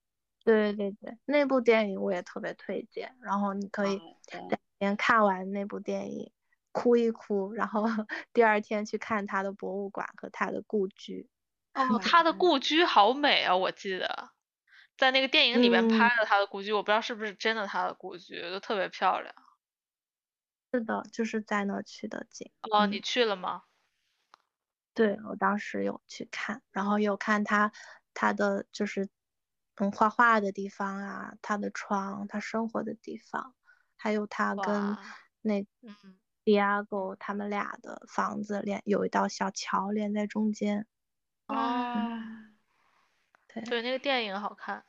[0.44, 6.32] 对对对，那部电影我也特别推荐，然后你可以好的在里面看完那部电影，
[6.72, 7.84] 哭一哭，然后
[8.32, 11.28] 第二天去看他的博物馆和他的故居。
[11.74, 14.30] 哦，他的嗯故居好美啊，我记得
[14.96, 19.34] 在那个电影里面嗯拍了他的故居，我不知道是不是真的他的故居，都特别漂亮。
[20.72, 22.50] 是的，就是在那儿取的景。
[22.62, 23.62] 哦，嗯你去了吗？
[25.00, 27.72] 对，我当时有去看，然后有看他
[28.12, 29.08] 他的就是
[29.76, 33.54] 嗯画画的地方啊，他的床，他生活的地方，
[33.96, 34.98] 还有他跟，
[35.40, 40.86] 那嗯，Diego 他们俩的房子连有一道小桥连在中间。
[41.46, 41.78] 哦，
[43.64, 44.84] 对，那个电影好看。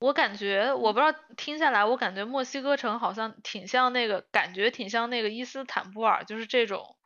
[0.00, 6.96] 我感觉，我不知道听下来，我感觉墨西哥城好像挺像那个，感觉挺像那个伊斯坦布尔，就是这种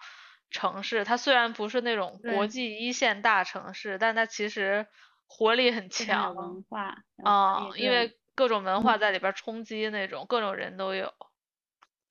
[0.50, 1.04] 城市。
[1.04, 4.86] 它虽然不是那种国际一线大城市，但它其实
[5.26, 11.12] 活力很强文化，有啊，活力对因为各种文化嗯在里边儿冲击那种，各种人都有，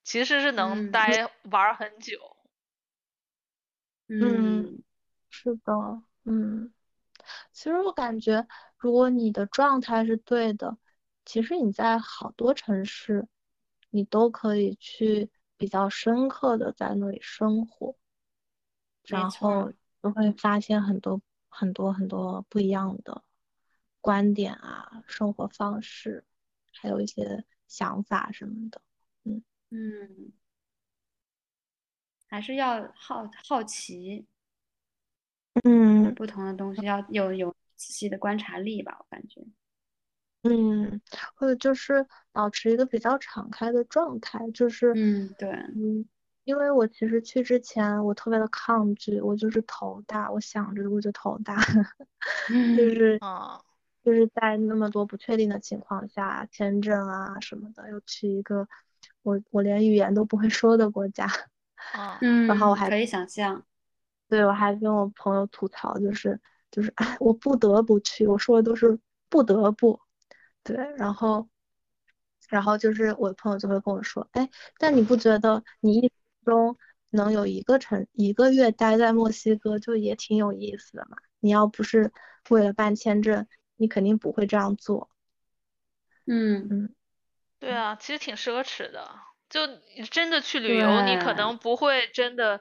[0.04, 2.36] 其实是能嗯待玩儿很久。
[4.08, 4.82] 嗯
[5.30, 5.72] 是的，
[6.24, 6.72] 嗯，
[7.52, 10.76] 其实我感觉，如果你的状态是对的，
[11.24, 13.28] 其实你在好多城市，
[13.90, 17.96] 你都可以去比较深刻的在那里生活，
[19.10, 23.22] 然后就会发现很多很多很多不一样的
[24.00, 26.24] 观点啊，生活方式，
[26.72, 28.80] 还有一些想法什么的。
[29.24, 30.32] 嗯嗯，
[32.28, 34.26] 还是要好好奇，
[35.64, 39.44] 嗯不同的东西要有有仔细的观察力吧，我感觉。
[40.42, 41.00] 嗯，
[41.34, 46.06] 或者就是保持一个比较敞开的状态，就是嗯，对，嗯，
[46.50, 51.54] 因为我其实去之前我特别的抗拒，我就是头大，我想着我就头大，
[52.48, 53.62] 就嗯是啊，
[54.02, 58.66] 就是在那么多不确定的情况下，签证啊什么的，又去一个
[59.22, 61.28] 我我连语言都不会说的国家，
[62.20, 63.64] 嗯，然后我还可以想象，
[64.28, 66.40] 对我还跟我朋友吐槽，就是
[66.72, 68.98] 就是哎，我不得不去，我说的都是
[69.28, 70.00] 不得不，
[70.64, 71.48] 对，然后
[72.48, 74.48] 然后就是我朋友就会跟我说，哎，
[74.78, 76.10] 但你不觉得你一生
[76.44, 76.76] 中
[77.10, 81.16] 能有一个城一个月待在墨西哥就也挺有意思的嘛？
[81.40, 82.12] 你要不是
[82.48, 85.10] 为了办签证，你肯定不会这样做。
[86.26, 86.94] 嗯嗯，
[87.58, 89.10] 对啊，其实挺奢侈的。
[89.48, 89.66] 就
[90.12, 92.60] 真的去旅游，你可能不会真的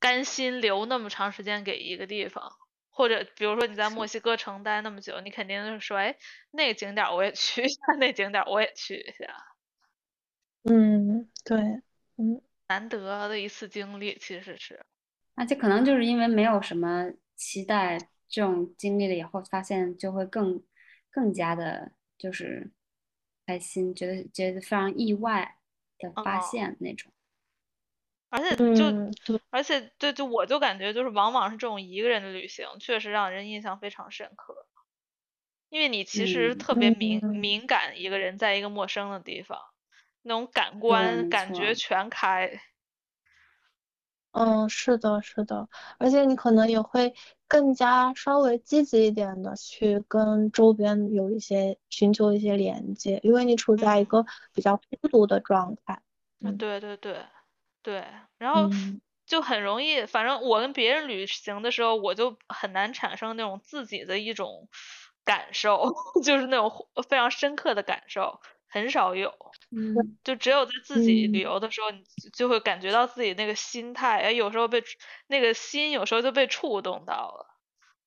[0.00, 2.50] 甘心留那么长时间给一个地方，
[2.88, 6.16] 或者比如说你在墨西哥城待那么久，你肯定就是说，哎，
[6.50, 9.34] 那个景点儿我也去一下，那景点儿我也去一下，
[10.62, 11.58] 嗯，对，
[12.16, 12.40] 嗯
[12.72, 14.80] 难得的一次经历其实是。
[15.34, 17.98] 而且可能就是因为没有什么期待，
[18.28, 20.62] 这种经历了以后，发现就会更
[21.10, 22.70] 更加的，就是
[23.46, 25.56] 开心，觉得觉得非常意外
[25.98, 27.12] 的发哦现那种。
[28.30, 29.12] 而且就，嗯，
[29.50, 34.66] 而且对，就我就感觉就是往往是这种一个人的旅行，确实让人印象非常深刻。
[35.68, 39.58] 因为你其实嗯特别敏嗯敏感，一个人在一个陌生的地方，
[40.22, 42.60] 那种感官感觉全开。
[44.34, 45.68] 嗯，是的，是的，
[45.98, 47.14] 而且你可能也会
[47.46, 56.00] 更加稍微积极一点的去跟周边有一些寻求一些连接，因为你处在一嗯个比较孤独的状态。
[56.42, 57.24] 啊，嗯对对对
[57.82, 58.04] 对，
[58.38, 64.68] 然后嗯就很容易，反正我跟别人旅行的时候，我就很难产生那种自己的一种
[65.24, 65.94] 感受，
[66.24, 69.32] 就是那种非常深刻的感受，很少有。
[69.74, 74.82] 嗯，就只有在自己旅嗯游的时候，你就就会感觉到自己那个心态，哎，有时候被
[75.28, 77.46] 那个心有时候就被触动到了，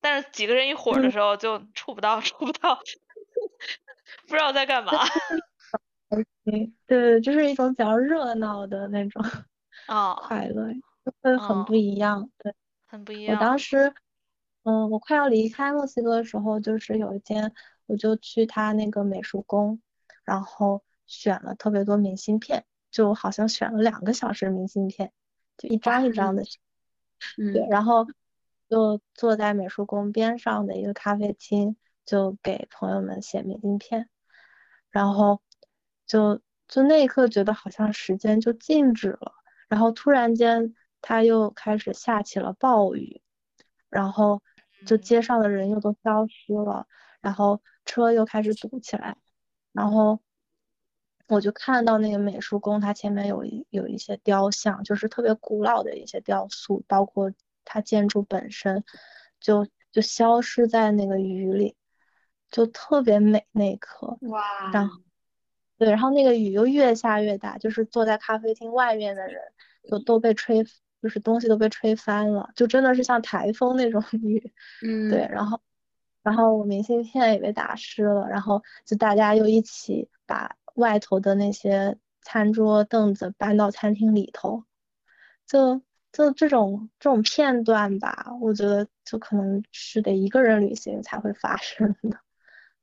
[0.00, 2.76] 但是几个人一伙儿的嗯时候就触不到， 触不到，
[4.28, 4.92] 不知道在干嘛。
[6.44, 9.22] 对 对，就是一种比较热闹的那种
[9.86, 10.72] 啊，快乐，
[11.04, 12.30] 就会很不嗯，一样。
[12.38, 12.54] 对。
[12.88, 13.58] 很不一样我当。
[13.58, 13.92] 时，
[14.62, 17.52] 嗯，我快要离开墨西哥的时候，就是有一天，
[17.86, 19.80] 我就去他那个美术宫，
[20.24, 25.12] 然后选了特别多明信片，就好像选了两个小时明信片，
[25.56, 26.42] 就一张一张的
[27.36, 27.68] 嗯。
[27.70, 28.06] 然后
[28.68, 34.08] 就坐在美术宫边上的一个咖啡厅，就给朋友们写明信片，
[34.90, 35.40] 然后
[36.06, 39.32] 就就那一刻觉得好像时间就静止了，
[39.68, 43.22] 然后突然间它又开始下起了暴雨，
[43.88, 44.42] 然后
[44.84, 45.00] 就嗯。
[45.00, 46.86] 街上的人又都消失了，
[47.20, 49.16] 然后车又开始堵起来，
[49.72, 50.20] 然后
[51.28, 57.32] 我就看到那个美术宫，它前面有一有一些雕像，就是特别古老的一些雕塑，包括
[57.64, 58.84] 它建筑本身，
[59.40, 61.74] 就就消失在那个雨里，
[62.50, 64.18] 就特别美那一刻。
[64.22, 65.02] 哇，然后
[65.78, 69.40] 对，然后那个雨又越下越大，就是坐在咖啡厅外面的人
[69.90, 70.64] 就都被吹，
[71.02, 74.52] 就是东西都被吹翻了，就真的是像台风那种雨。
[74.82, 75.60] 嗯对，嗯然后
[76.22, 84.64] 然后我明信片也被打湿了，然后就大家又一起把外头的那些餐桌凳子搬到餐厅里头，
[85.46, 92.18] 就就这种这种片段吧，我觉得就可能是得一个人旅行才会发生的。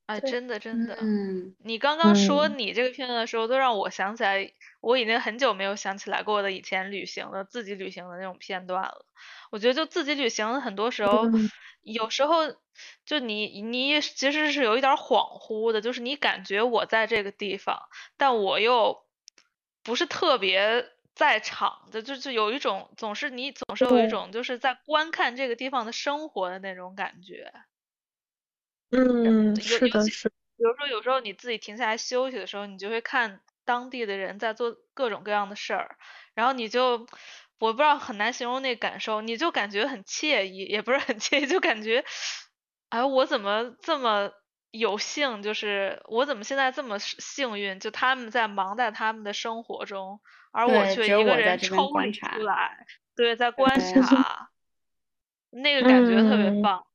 [0.09, 4.51] 哎，真的真的，嗯你刚刚说嗯你这个片段的时候，都让我想起来，
[4.81, 9.05] 我已经很久没有想起来过的以前旅行的自己旅行的那种片段了。
[9.49, 11.49] 我觉得就自己旅行，很多时候，嗯。
[11.83, 12.51] 有时候
[13.05, 17.79] 就你你其实是有一点儿恍惚的，就是你感觉我在这个地方，
[18.17, 19.05] 但我又
[19.83, 20.85] 不是特别
[21.15, 27.53] 在场的，就就有一种总是你总是有一种就是在观看这个地方的生活的那种感觉。
[28.95, 35.97] 嗯，有是的，是，比如说，有时候你自己停下来休息的时候，你就会看当地的人在做各种各样的事儿，
[36.35, 37.07] 然后你就，
[37.59, 42.03] 我不知道很难形容那感受，你就感觉很惬意，也不是很惬意，就感觉，
[42.89, 44.31] 哎，我怎么这么
[44.71, 50.21] 有幸，就是我怎么现在这么幸运，就他们在忙在他们的生活中，
[50.51, 51.75] 而我对，却一个人抽
[52.11, 52.85] 出，来，
[53.15, 54.49] 对，在观对 察，
[55.51, 56.79] 那个感觉特别嗯棒。
[56.79, 56.92] 嗯。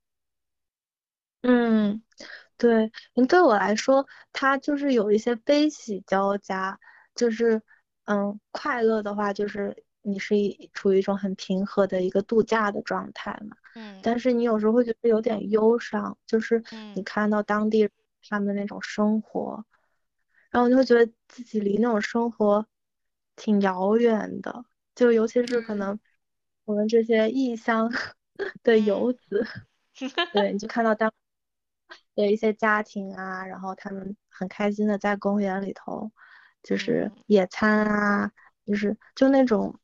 [2.56, 6.78] 对，嗯，对我来说，它就是有一些悲喜交加，
[7.14, 7.62] 就是，
[8.04, 13.98] 嗯，快乐的话，就是你是一处于一种很平和的一个度假的状态嘛，嗯。
[14.00, 16.62] 但是你有时候会觉得有点忧伤，就是
[16.92, 17.04] 你嗯。
[17.04, 17.88] 看到当地
[18.28, 19.64] 他们那种生活，
[20.50, 22.66] 然后你会觉得自己离那种生活
[23.36, 24.64] 挺遥远的，
[24.96, 25.76] 就尤其是可嗯。
[25.76, 26.00] 能
[26.64, 27.90] 我们这些异乡
[28.64, 29.18] 的游嗯。
[29.28, 29.44] 子，
[30.32, 31.12] 对，你就看到当。
[32.14, 36.10] 的一些家庭啊，然后他们很开心的在公园里头，
[36.62, 38.30] 就是嗯野餐啊，
[38.66, 39.78] 就是就那种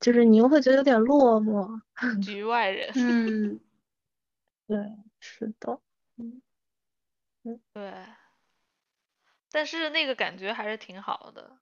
[0.00, 1.80] 就是你又会觉得有点落寞。
[2.22, 2.90] 局外人。
[2.94, 3.60] 嗯，
[4.66, 4.76] 对，
[5.20, 5.80] 是的，
[6.16, 6.42] 嗯
[7.44, 7.92] 嗯，对，
[9.50, 11.58] 但是那个感觉还是挺好的，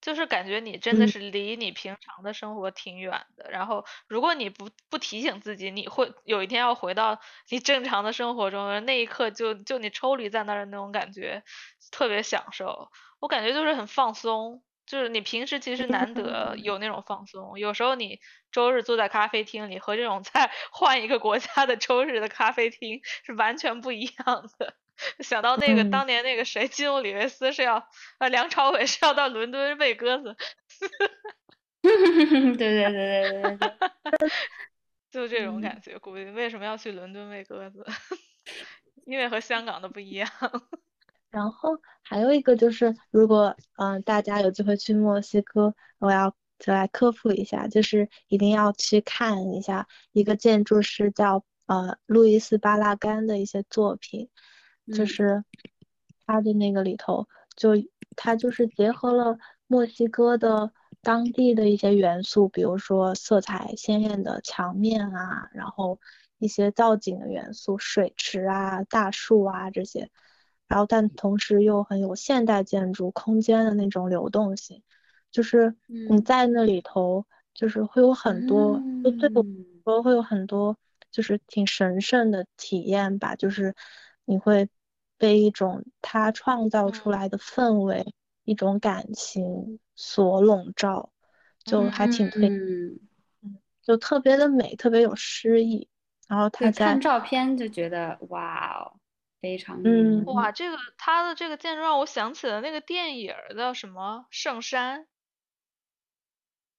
[0.00, 3.50] 就是感觉你真的嗯是离你平常的生活挺远的。
[3.50, 7.20] 然后，如果你不不提醒自己，你会有一天要回到
[7.50, 11.42] 你正常的生活中，那一刻就就你抽离在那儿的那种感觉，
[11.90, 12.90] 特别享受。
[13.20, 17.58] 我感觉就是很放松，就是你平时其实 难得有那种放松。
[17.58, 18.20] 有时候你
[18.52, 24.74] 周日坐在咖啡厅里，和这种 在换一个国家的周日的咖啡厅是完全不一样的。
[25.20, 27.88] 想到那个嗯当年那个谁，基努里维斯是要
[28.18, 30.36] 呃梁朝伟是要到伦敦喂鸽子，
[31.82, 33.72] 对对对对对
[35.10, 35.98] 就这种嗯感觉。
[35.98, 37.84] 估计为什么要去伦敦喂鸽子？
[39.06, 40.28] 因为和香港的不一样。
[41.30, 54.28] 然后还有一个就是，如果嗯、呃大家有机会去墨西哥，我要就来科普一下，就是一定要去看一下一个建筑师叫呃路易斯巴拉干的一些作品，
[54.90, 55.06] 就嗯。
[55.06, 55.44] 是
[56.26, 57.26] 他的那个里头，
[57.56, 57.70] 就
[58.16, 60.72] 他就是结合了墨西哥的
[61.02, 65.98] 当地的一些元素，比如说色彩鲜艳的墙面啊，然后
[66.38, 70.10] 一些造景的元素，水池啊、大树啊这些。
[70.66, 74.82] 然后但同时又很有现代建筑空间的那种流动性，
[75.30, 75.74] 就是
[76.04, 76.22] 你嗯。
[76.22, 77.24] 在那里头，
[77.54, 80.76] 就是会有很多，就对我来嗯说会有很多，
[81.10, 83.74] 就是挺神圣的体验吧，就是
[84.26, 84.68] 你会
[85.18, 88.14] 被一种他创造出嗯来的氛围、
[88.44, 91.12] 一种感情所笼罩，
[91.64, 92.50] 就还挺推，
[93.42, 95.88] 嗯，就特别的美，特别有诗意。
[96.28, 99.00] 然后他看照片就觉得哇哦，
[99.40, 100.24] 非常嗯。
[100.24, 105.00] 哇，这个他的这个建筑让我想起了那个电影儿叫什么《圣山》。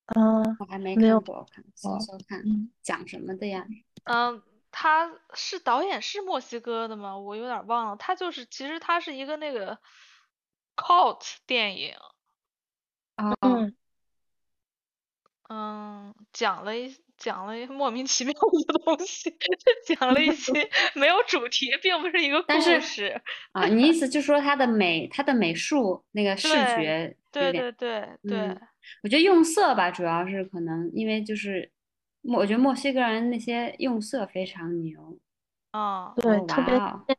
[0.07, 3.65] 嗯我还没没有看过，我看搜哦搜看嗯讲什么的呀？
[4.03, 4.41] 嗯，
[4.71, 7.17] 他是导演是墨西哥的吗？
[7.17, 7.95] 我有点忘了。
[7.97, 9.77] 他就是其实他是一个那个
[10.75, 11.93] cult 电影，
[13.17, 13.75] 哦，嗯
[15.49, 19.35] 嗯，讲了一讲了一莫名其妙的东西，
[19.85, 20.53] 讲了一些
[20.95, 23.19] 没有主题，并不是一个故但是事。
[23.51, 27.71] 啊，你意思 就是说他的美，他的美术那个视觉有对，对对
[28.21, 28.61] 对嗯，
[29.03, 31.78] 我觉得用色吧，主要是可能因为就是墨，
[32.21, 35.17] 我觉得墨西哥人那些用色非常牛。
[35.71, 37.17] 啊对，哦，特别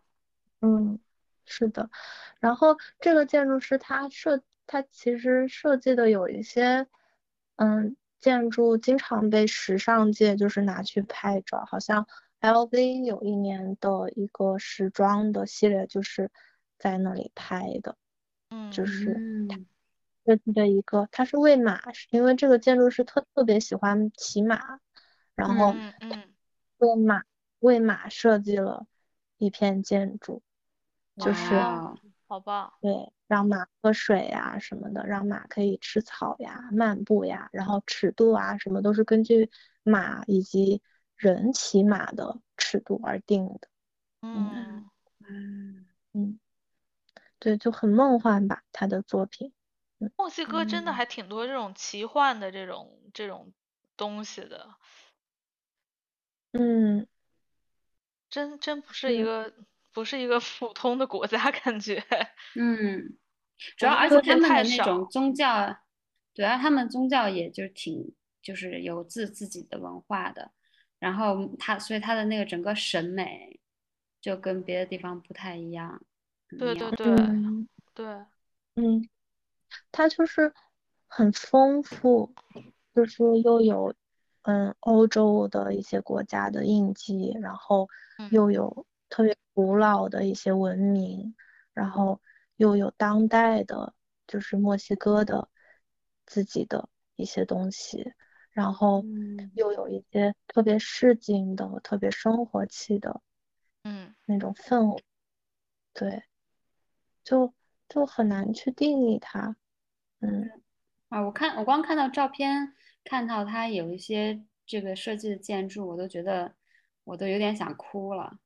[0.60, 0.98] 嗯，
[1.46, 1.88] 是的。
[2.40, 6.86] 然后这个建筑师他设，他其实设计的有一些，
[7.56, 12.06] 嗯，建筑经常被时尚界就是拿去拍照，好像
[12.40, 16.30] LV 有一年的一个时装的系列就是
[16.78, 17.96] 在那里拍的，
[18.50, 19.66] 嗯就嗯是嗯
[20.26, 24.80] 设计的一个，他是喂马，是因为这个建筑师特特别喜欢骑马，
[25.40, 25.74] 然后
[26.78, 27.22] 为马
[27.60, 28.86] 为马设计了
[29.38, 30.42] 一片建筑。
[31.16, 31.54] 就是
[32.26, 32.72] 好棒。
[32.80, 39.50] 对，让马喝水呀、什么的，让马可以吃草呀、漫步呀，然后尺度啊什么都是根据
[39.82, 40.80] 马以及
[41.16, 43.68] 人骑马的尺度而定的。
[44.22, 44.88] 嗯，
[45.28, 46.40] 嗯嗯，
[47.38, 49.52] 对，就很梦幻吧，他的作品。
[50.16, 53.52] 墨西哥真的嗯还挺多这种奇幻的这种这种
[53.98, 54.70] 东西的，
[56.52, 57.06] 嗯，
[58.28, 59.54] 真真不是一是个
[59.92, 62.02] 不是一个普通的国家感觉。
[62.58, 63.16] 嗯，
[63.76, 65.76] 主要们而且他们的太那种少宗教，
[66.34, 70.50] 主要他们宗教也就挺就是有自自己的文化的，
[70.98, 73.60] 然后他所以他的那个整个审美
[74.20, 76.02] 就跟别的地方不太一样，
[76.48, 76.90] 对对。
[76.92, 78.06] 对嗯对，
[78.76, 79.08] 嗯，
[79.92, 80.54] 它就是
[81.06, 82.32] 很丰富，
[82.94, 83.94] 就是又有
[84.42, 87.88] 嗯欧洲的一些国家的印记，然后
[88.18, 88.30] 嗯。
[88.30, 91.34] 又有特别古老的一些文明，
[91.74, 92.20] 然后
[92.56, 93.94] 又有当代的，
[94.26, 95.48] 就是墨西哥的
[96.26, 98.12] 自己的一些东西，
[98.50, 99.50] 然后嗯。
[99.54, 103.20] 又有一些特别市井的、特别生活气的
[103.84, 104.14] 嗯。
[104.26, 105.04] 那种氛围，
[105.92, 106.22] 对，
[107.24, 107.52] 就
[107.88, 109.56] 就很难去定义它。
[110.20, 110.50] 嗯。
[111.08, 112.74] 啊，我看我光看到照片，
[113.04, 116.54] 看到它有一些这个设计的建筑，我都觉得
[117.04, 118.38] 我都有点想哭了，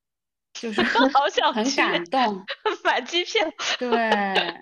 [0.53, 2.45] 就 是好想很感动。
[2.85, 3.43] 买机票。
[3.79, 3.91] 对，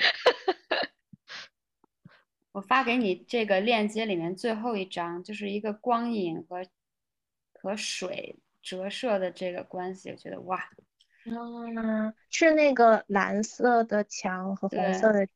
[2.53, 6.67] 我发给你这个链接里面最后一张，就是一个光影和
[7.55, 10.69] 和水折射的这个关系，我觉得哇，
[11.25, 15.29] 嗯，是那个蓝色的墙和红色的，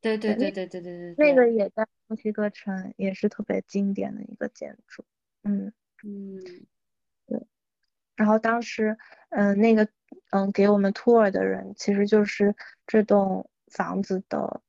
[0.00, 5.04] 对对对对对对对对那，个也在墨西哥城，也是特别经典的一个建筑。
[5.44, 6.40] 嗯，嗯
[7.26, 7.46] 对
[8.16, 8.98] 然后当时，
[9.30, 9.88] 嗯、那个，
[10.30, 12.56] 嗯、给我们 tour 的人其实就是
[12.86, 14.62] 这栋房子的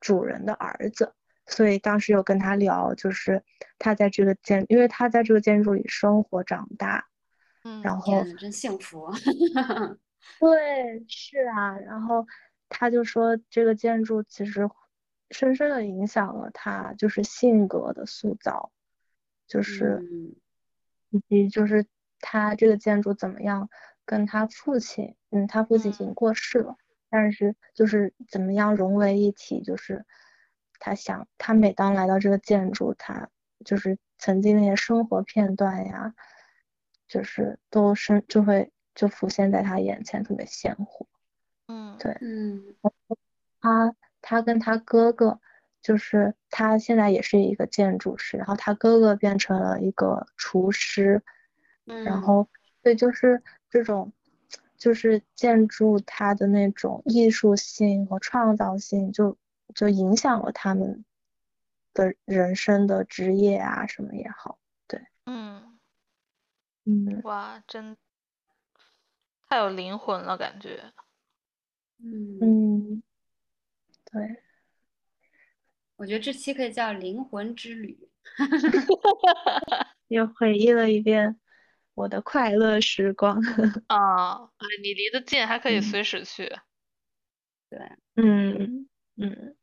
[0.00, 1.12] 主人的儿子，
[1.46, 3.42] 所以当时有跟他聊，就是
[3.78, 7.08] 他在这个建，因为他在这个建筑里生活长大，
[7.64, 9.10] 嗯然后真幸福。
[10.40, 12.26] 对，是啊，然后
[12.68, 14.68] 他就说这个建筑其实
[15.30, 18.70] 深深的影响了他，就是性格的塑造，
[19.46, 20.34] 就是嗯。
[21.10, 21.86] 以及就是
[22.20, 23.68] 他这个建筑怎么样
[24.04, 26.14] 跟他父亲，嗯，他父亲已经嗯。
[26.14, 26.76] 过世了，
[27.10, 30.04] 但是就是怎么样融为一体，就是
[30.78, 33.28] 他想他每当来到这个建筑，他
[33.64, 36.14] 就是曾经那些生活片段呀，
[37.06, 41.06] 就是都是就会就浮现在他眼前，特别鲜活。
[41.68, 42.16] 嗯对。
[42.20, 42.74] 嗯。
[43.60, 43.94] 他，
[44.28, 45.40] 他跟他哥哥，
[45.80, 51.22] 就是他现在也是一个建筑师，然后他哥哥变成了一个厨师，
[52.04, 52.22] 然嗯。
[52.22, 52.46] 后
[52.82, 54.12] 对，就是这种，
[54.76, 59.38] 就是建筑它的那种艺术性和创造性就，
[59.74, 61.06] 就影响了他们
[61.94, 65.78] 的人生的职业啊什么也好，对，嗯，
[66.84, 67.22] 嗯。
[67.24, 67.96] 哇，真
[69.48, 70.92] 太有灵魂了，感觉。
[72.00, 73.02] 嗯，嗯，
[74.18, 74.42] 对，
[75.96, 78.08] 我觉得这期可以叫灵魂之旅。
[80.08, 81.38] 又回忆了一遍
[81.94, 83.40] 我的快乐时光，
[83.88, 86.58] 啊， 哎你离得近，还可以嗯随时去。
[87.70, 87.78] 对，
[88.16, 89.54] 嗯嗯，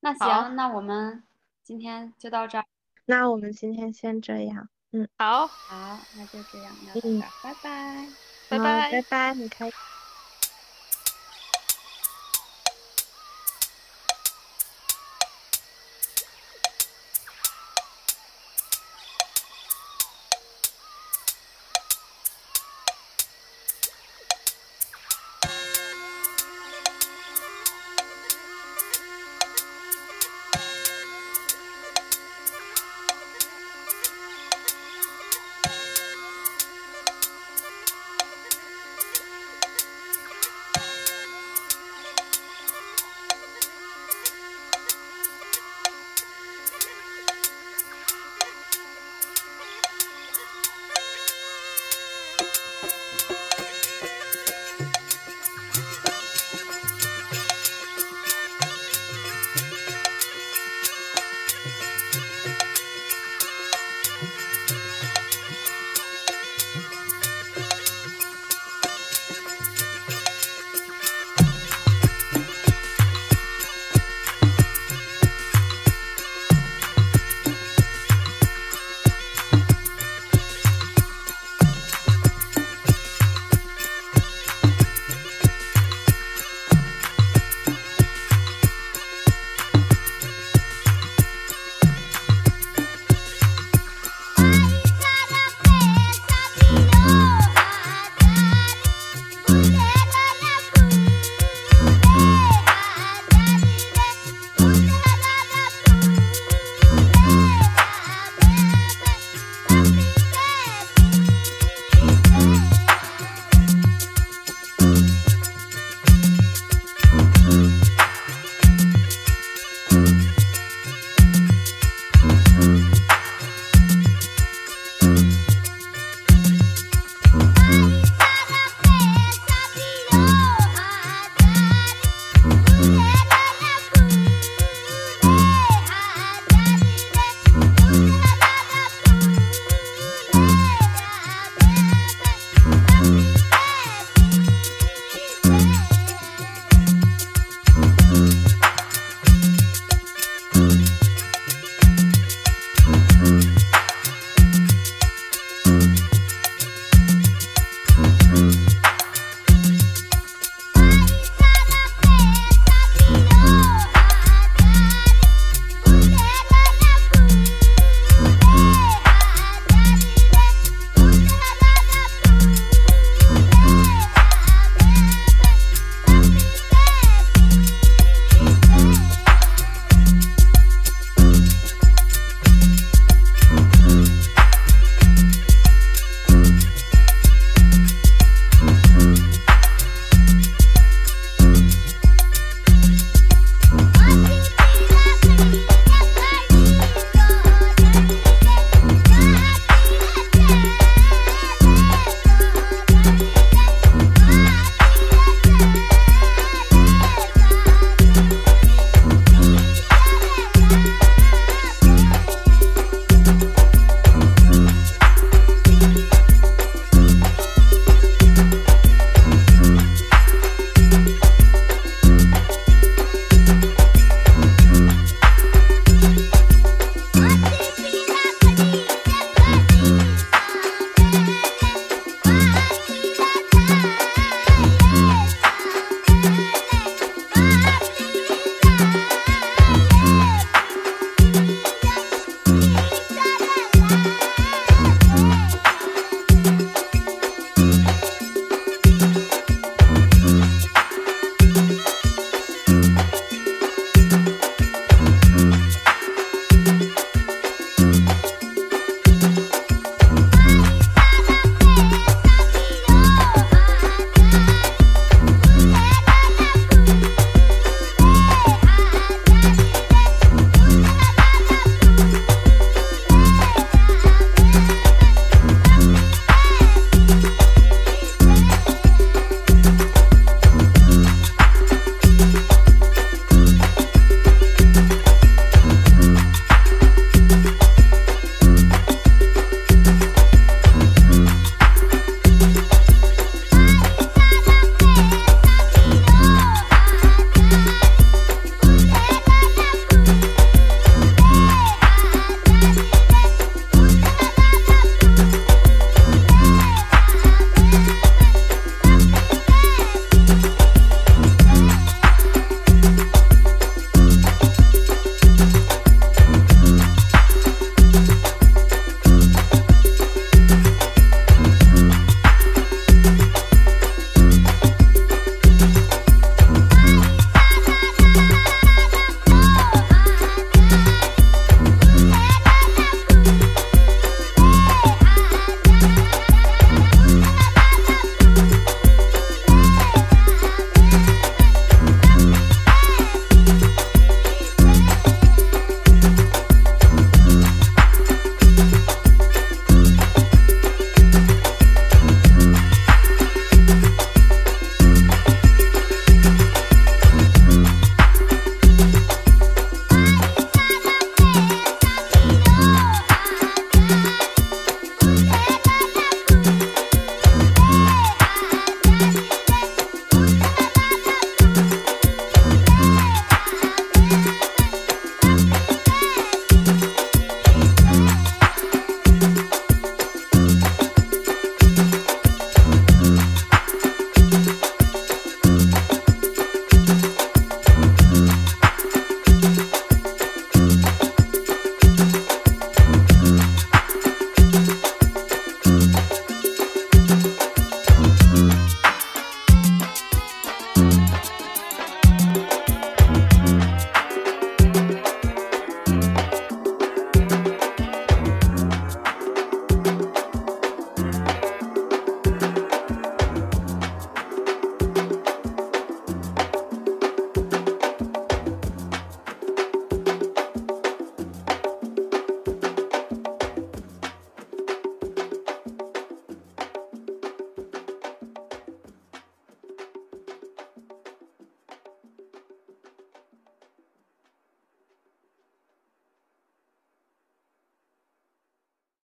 [0.00, 1.22] 那行，那我们
[1.62, 2.64] 今天就到这儿。
[3.04, 8.14] 那我们今天先这样，嗯，好，好，那就这样，聊到嗯这儿，拜拜。
[8.48, 9.91] 拜拜拜拜，很开心。